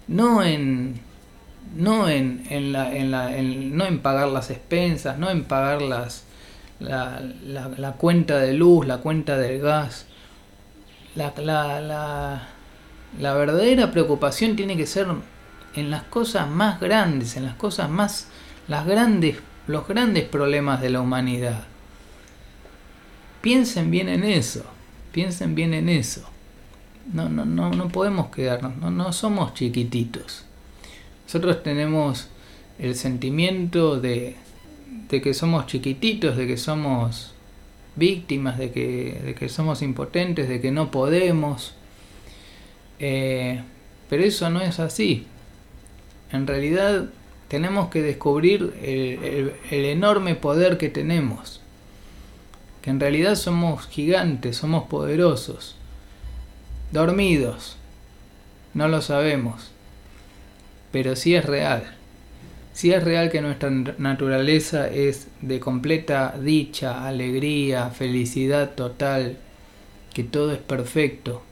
no 0.09 0.43
en 0.43 1.01
no 1.77 2.09
en, 2.09 2.45
en, 2.51 2.73
la, 2.73 2.95
en, 2.95 3.11
la, 3.11 3.31
no 3.31 3.87
en 3.87 4.01
pagar 4.01 4.29
las 4.29 4.51
expensas, 4.51 5.19
no 5.19 5.31
en 5.31 5.45
pagar 5.45 5.83
las, 5.83 6.25
la, 6.81 7.23
la, 7.45 7.69
la 7.69 7.93
cuenta 7.93 8.39
de 8.39 8.55
luz, 8.55 8.87
la 8.87 8.99
cuenta 8.99 9.37
del 9.37 9.61
gas. 9.61 10.07
La, 11.15 11.33
la 13.19 13.35
verdadera 13.35 13.91
preocupación 13.91 14.57
tiene 14.57 14.77
que 14.77 14.87
ser 14.87 15.07
en 15.75 15.91
las 15.91 16.05
cosas 16.05 16.49
más 16.49 16.81
grandes, 16.81 17.37
en 17.37 17.45
las 17.45 17.55
cosas 17.55 17.91
más, 17.91 18.29
las 18.69 18.87
grandes, 18.87 19.37
los 19.67 19.87
grandes 19.87 20.25
problemas 20.25 20.81
de 20.81 20.91
la 20.91 21.01
humanidad. 21.01 21.65
Piensen 23.41 23.91
bien 23.91 24.09
en 24.09 24.25
eso, 24.25 24.65
piensen 25.13 25.55
bien 25.55 25.75
en 25.75 25.89
eso. 25.89 26.29
No, 27.13 27.29
no, 27.29 27.45
no, 27.45 27.71
no 27.71 27.89
podemos 27.89 28.29
quedarnos, 28.29 28.77
no, 28.77 28.91
no 28.91 29.13
somos 29.13 29.55
chiquititos. 29.55 30.45
Nosotros 31.25 31.63
tenemos 31.63 32.29
el 32.79 32.95
sentimiento 32.95 34.01
de, 34.01 34.37
de 35.09 35.21
que 35.21 35.35
somos 35.35 35.67
chiquititos, 35.67 36.37
de 36.37 36.47
que 36.47 36.57
somos 36.57 37.35
víctimas, 37.97 38.59
de 38.59 38.71
que, 38.73 39.21
de 39.25 39.35
que 39.35 39.49
somos 39.49 39.83
impotentes, 39.83 40.49
de 40.49 40.61
que 40.61 40.71
no 40.71 40.91
podemos. 40.91 41.75
Eh, 42.99 43.63
pero 44.09 44.25
eso 44.25 44.51
no 44.51 44.61
es 44.61 44.79
así 44.81 45.27
en 46.33 46.47
realidad 46.47 47.07
tenemos 47.49 47.91
que 47.91 48.03
descubrir 48.03 48.75
el, 48.81 49.53
enorme 49.71 50.37
poder 50.37 50.79
que 50.79 50.89
tenemos. 50.89 51.61
Que 52.83 52.91
en 52.91 53.01
realidad 53.01 53.35
somos 53.35 53.89
gigantes, 53.89 54.57
somos 54.57 54.85
poderosos. 54.89 55.77
Dormidos. 56.93 57.77
No 58.73 58.87
lo 58.87 59.03
sabemos. 59.03 59.73
Pero 60.93 61.17
sí 61.17 61.35
es 61.35 61.45
real. 61.45 61.97
Sí 62.73 62.93
es 62.93 63.03
real 63.03 63.31
que 63.31 63.43
nuestra 63.43 63.69
naturaleza 63.71 64.89
es 64.89 65.27
de 65.41 65.59
completa 65.59 66.37
dicha, 66.41 67.07
alegría, 67.07 67.91
felicidad 67.91 68.71
total. 68.77 69.39
Que 70.15 70.23
todo 70.23 70.53
es 70.53 70.61
perfecto. 70.61 71.43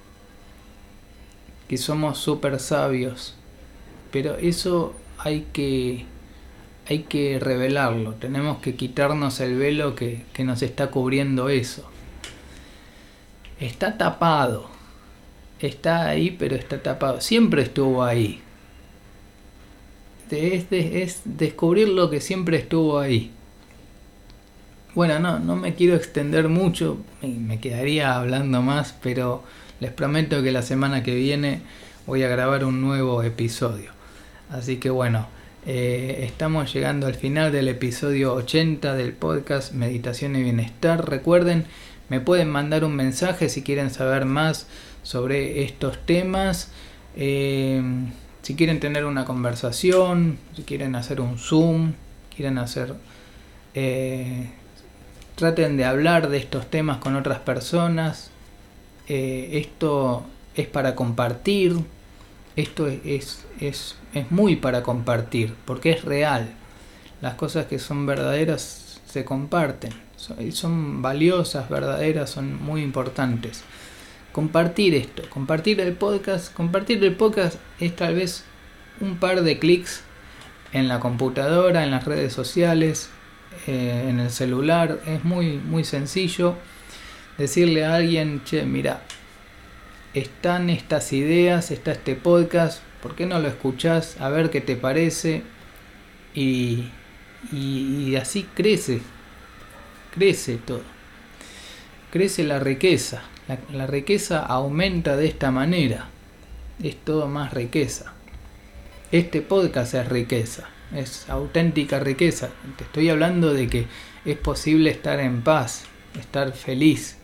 Que 1.67 1.77
somos 1.77 2.19
súper 2.19 2.61
sabios 2.61 3.35
pero 4.11 4.37
eso 4.37 4.95
hay 5.19 5.47
que, 5.53 6.07
hay 6.89 7.01
que 7.01 7.39
revelarlo, 7.41 8.15
tenemos 8.15 8.59
que 8.59 8.75
quitarnos 8.75 9.41
el 9.41 9.57
velo 9.57 9.95
que, 9.95 10.25
que 10.33 10.45
nos 10.45 10.63
está 10.63 10.89
cubriendo 10.89 11.49
eso. 11.49 11.89
Está 13.61 13.99
tapado, 13.99 14.71
está 15.61 16.09
ahí, 16.09 16.31
pero 16.31 16.55
está 16.55 16.83
tapado, 16.83 17.21
siempre 17.21 17.63
estuvo 17.63 18.05
ahí. 18.05 18.41
Es, 20.31 20.67
es 20.71 21.23
descubrir 21.25 21.89
lo 21.89 22.11
que 22.11 22.21
siempre 22.21 22.59
estuvo 22.59 22.99
ahí. 22.99 23.33
Bueno, 24.95 25.19
no, 25.19 25.39
no 25.39 25.57
me 25.57 25.75
quiero 25.75 25.95
extender 25.97 26.49
mucho, 26.49 26.99
me 27.23 27.61
quedaría 27.61 28.17
hablando 28.17 28.63
más, 28.63 28.95
pero 29.03 29.45
les 29.81 29.93
prometo 29.93 30.43
que 30.43 30.51
la 30.51 30.63
semana 30.63 31.03
que 31.03 31.15
viene 31.15 31.63
voy 32.07 32.23
a 32.23 32.29
grabar 32.29 32.65
un 32.65 32.81
nuevo 32.81 33.23
episodio. 33.23 33.98
Así 34.51 34.79
que 34.79 34.89
bueno, 34.89 35.27
eh, 35.67 36.21
estamos 36.25 36.73
llegando 36.73 37.07
al 37.07 37.15
final 37.15 37.53
del 37.53 37.69
episodio 37.69 38.33
80 38.35 38.95
del 38.95 39.13
podcast 39.13 39.73
Meditación 39.73 40.37
y 40.37 40.43
Bienestar. 40.43 41.07
Recuerden, 41.07 41.67
me 42.09 42.21
pueden 42.21 42.49
mandar 42.49 42.85
un 42.85 42.97
mensaje 42.97 43.51
si 43.51 43.63
quieren 43.63 43.91
saber 43.91 44.25
más 44.25 44.67
sobre 45.03 45.65
estos 45.65 45.99
temas. 46.07 46.71
Eh, 47.17 47.83
si 48.41 48.55
quieren 48.55 48.81
tener 48.81 49.05
una 49.05 49.27
conversación, 49.27 50.39
si 50.57 50.63
quieren 50.63 50.95
hacer 50.95 51.21
un 51.21 51.39
Zoom, 51.39 51.93
quieren 52.35 52.57
hacer... 52.57 52.95
Eh, 53.75 54.49
traten 55.35 55.77
de 55.77 55.85
hablar 55.85 56.31
de 56.31 56.39
estos 56.39 56.71
temas 56.71 56.97
con 56.99 57.15
otras 57.17 57.41
personas. 57.41 58.31
Esto 59.07 60.25
es 60.55 60.67
para 60.67 60.95
compartir. 60.95 61.77
Esto 62.59 62.89
es, 62.89 63.45
es, 63.61 63.95
es 64.15 64.31
muy 64.33 64.57
para 64.57 64.83
compartir, 64.83 65.55
porque 65.65 65.93
es 65.93 66.05
real. 66.05 66.49
Las 67.21 67.35
cosas 67.35 67.67
que 67.67 67.79
son 67.79 68.05
verdaderas 68.05 69.01
se 69.07 69.25
comparten. 69.25 69.93
Son, 70.17 71.01
valiosas, 71.01 71.71
verdaderas, 71.71 72.31
son 72.31 72.61
muy 72.61 72.83
importantes. 72.83 73.63
Compartir 74.33 74.97
esto, 74.97 75.23
compartir 75.31 75.81
el 75.81 75.93
podcast. 75.93 76.53
Compartir 76.53 77.05
el 77.05 77.15
podcast 77.15 77.61
es 77.79 77.95
tal 77.95 78.17
vez 78.17 78.43
un 79.01 79.19
par 79.19 79.43
de 79.43 79.61
clics 79.61 80.03
en 80.73 80.89
la 80.89 80.99
computadora, 80.99 81.85
en 81.85 81.93
las 81.93 82.07
redes 82.07 82.33
sociales, 82.33 83.09
eh, 83.69 84.07
en 84.09 84.19
el 84.19 84.31
celular. 84.31 84.99
Es 85.07 85.23
muy, 85.23 85.59
muy 85.59 85.85
sencillo 85.85 86.57
decirle 87.39 87.85
a 87.85 87.95
alguien, 87.95 88.43
che, 88.43 88.65
mira, 88.65 89.05
están 90.15 90.71
estas 90.71 91.13
ideas, 91.13 91.71
está 91.71 91.93
este 91.93 92.15
podcast, 92.15 92.83
¿por 93.03 93.15
qué 93.15 93.27
no 93.27 93.39
lo 93.39 93.49
escuchás? 93.49 94.21
A 94.21 94.29
ver 94.29 94.51
qué 94.51 94.61
te 94.61 94.77
parece. 94.77 95.43
Y, 96.35 96.91
y, 97.53 98.17
así 98.17 98.45
crece, 98.55 99.01
crece 100.15 100.57
todo. 100.57 100.83
Crece 102.11 102.45
la 102.45 102.59
riqueza. 102.59 103.23
La, 103.49 103.59
la 103.73 103.87
riqueza 103.87 104.45
aumenta 104.45 105.17
de 105.17 105.27
esta 105.27 105.51
manera. 105.51 106.09
Es 106.83 106.97
todo 106.97 107.27
más 107.27 107.53
riqueza. 107.53 108.13
Este 109.11 109.41
podcast 109.41 109.95
es 109.95 110.07
riqueza, 110.07 110.69
es 110.95 111.31
auténtica 111.31 111.99
riqueza. 111.99 112.51
Te 112.77 112.85
estoy 112.85 113.09
hablando 113.09 113.55
de 113.55 113.67
que 113.67 113.87
es 114.27 114.37
posible 114.37 114.91
estar 114.91 115.19
en 115.19 115.41
paz, 115.41 115.85
estar 116.21 116.53
feliz, 116.53 117.17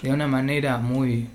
de 0.00 0.12
una 0.12 0.28
manera 0.28 0.78
muy... 0.78 1.28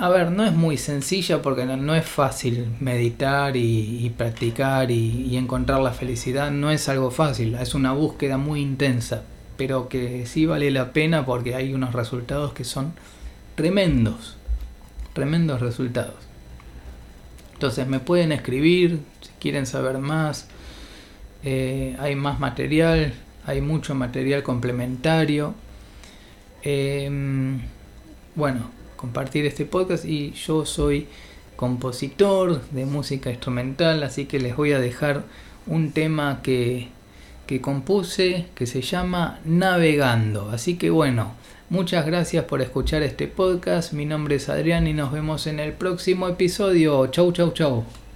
A 0.00 0.08
ver, 0.10 0.30
no 0.30 0.44
es 0.44 0.52
muy 0.52 0.76
sencilla 0.76 1.42
porque 1.42 1.64
no, 1.64 1.94
es 1.96 2.06
fácil 2.06 2.68
meditar 2.78 3.56
y, 3.56 4.12
practicar 4.16 4.92
y, 4.92 5.36
encontrar 5.36 5.80
la 5.80 5.90
felicidad, 5.92 6.52
no 6.52 6.70
es 6.70 6.88
algo 6.88 7.10
fácil, 7.10 7.56
es 7.56 7.74
una 7.74 7.92
búsqueda 7.92 8.36
muy 8.36 8.60
intensa, 8.60 9.24
pero 9.56 9.88
que 9.88 10.24
sí 10.26 10.46
vale 10.46 10.70
la 10.70 10.92
pena 10.92 11.26
porque 11.26 11.56
hay 11.56 11.74
unos 11.74 11.94
resultados 11.94 12.52
que 12.52 12.62
son 12.62 12.92
tremendos, 13.56 14.36
tremendos 15.14 15.60
resultados. 15.60 16.14
Entonces 17.54 17.88
me 17.88 17.98
pueden 17.98 18.30
escribir 18.30 19.00
si 19.20 19.30
quieren 19.40 19.66
saber 19.66 19.98
más. 19.98 20.46
Eh, 21.42 21.96
hay 21.98 22.14
más 22.14 22.38
material, 22.38 23.14
hay 23.46 23.60
mucho 23.60 23.96
material 23.96 24.44
complementario. 24.44 25.54
Em, 26.62 27.62
bueno, 28.36 28.77
compartir 28.98 29.46
este 29.46 29.64
podcast 29.64 30.04
y 30.04 30.32
yo 30.32 30.66
soy 30.66 31.06
compositor 31.56 32.60
de 32.72 32.84
música 32.84 33.30
instrumental, 33.30 34.02
así 34.02 34.26
que 34.26 34.38
les 34.38 34.54
voy 34.54 34.72
a 34.72 34.78
dejar 34.78 35.24
un 35.66 35.92
tema 35.92 36.40
que, 36.42 36.88
que 37.46 37.62
compuse 37.62 38.46
que 38.54 38.66
se 38.66 38.82
llama 38.82 39.40
Navegando. 39.46 40.50
Así 40.50 40.76
que 40.76 40.90
bueno, 40.90 41.32
Muchas 41.70 42.06
gracias 42.06 42.46
por 42.46 42.62
escuchar 42.62 43.02
este 43.02 43.28
podcast. 43.28 43.92
Mi 43.92 44.06
nombre 44.06 44.36
es 44.36 44.48
Adrián 44.48 44.86
y 44.86 44.94
nos 44.94 45.12
vemos 45.12 45.46
en 45.46 45.60
el 45.60 45.74
próximo 45.74 46.26
episodio. 46.26 47.08
Chau, 47.08 47.30
chau, 47.30 47.52
chau. 47.52 48.07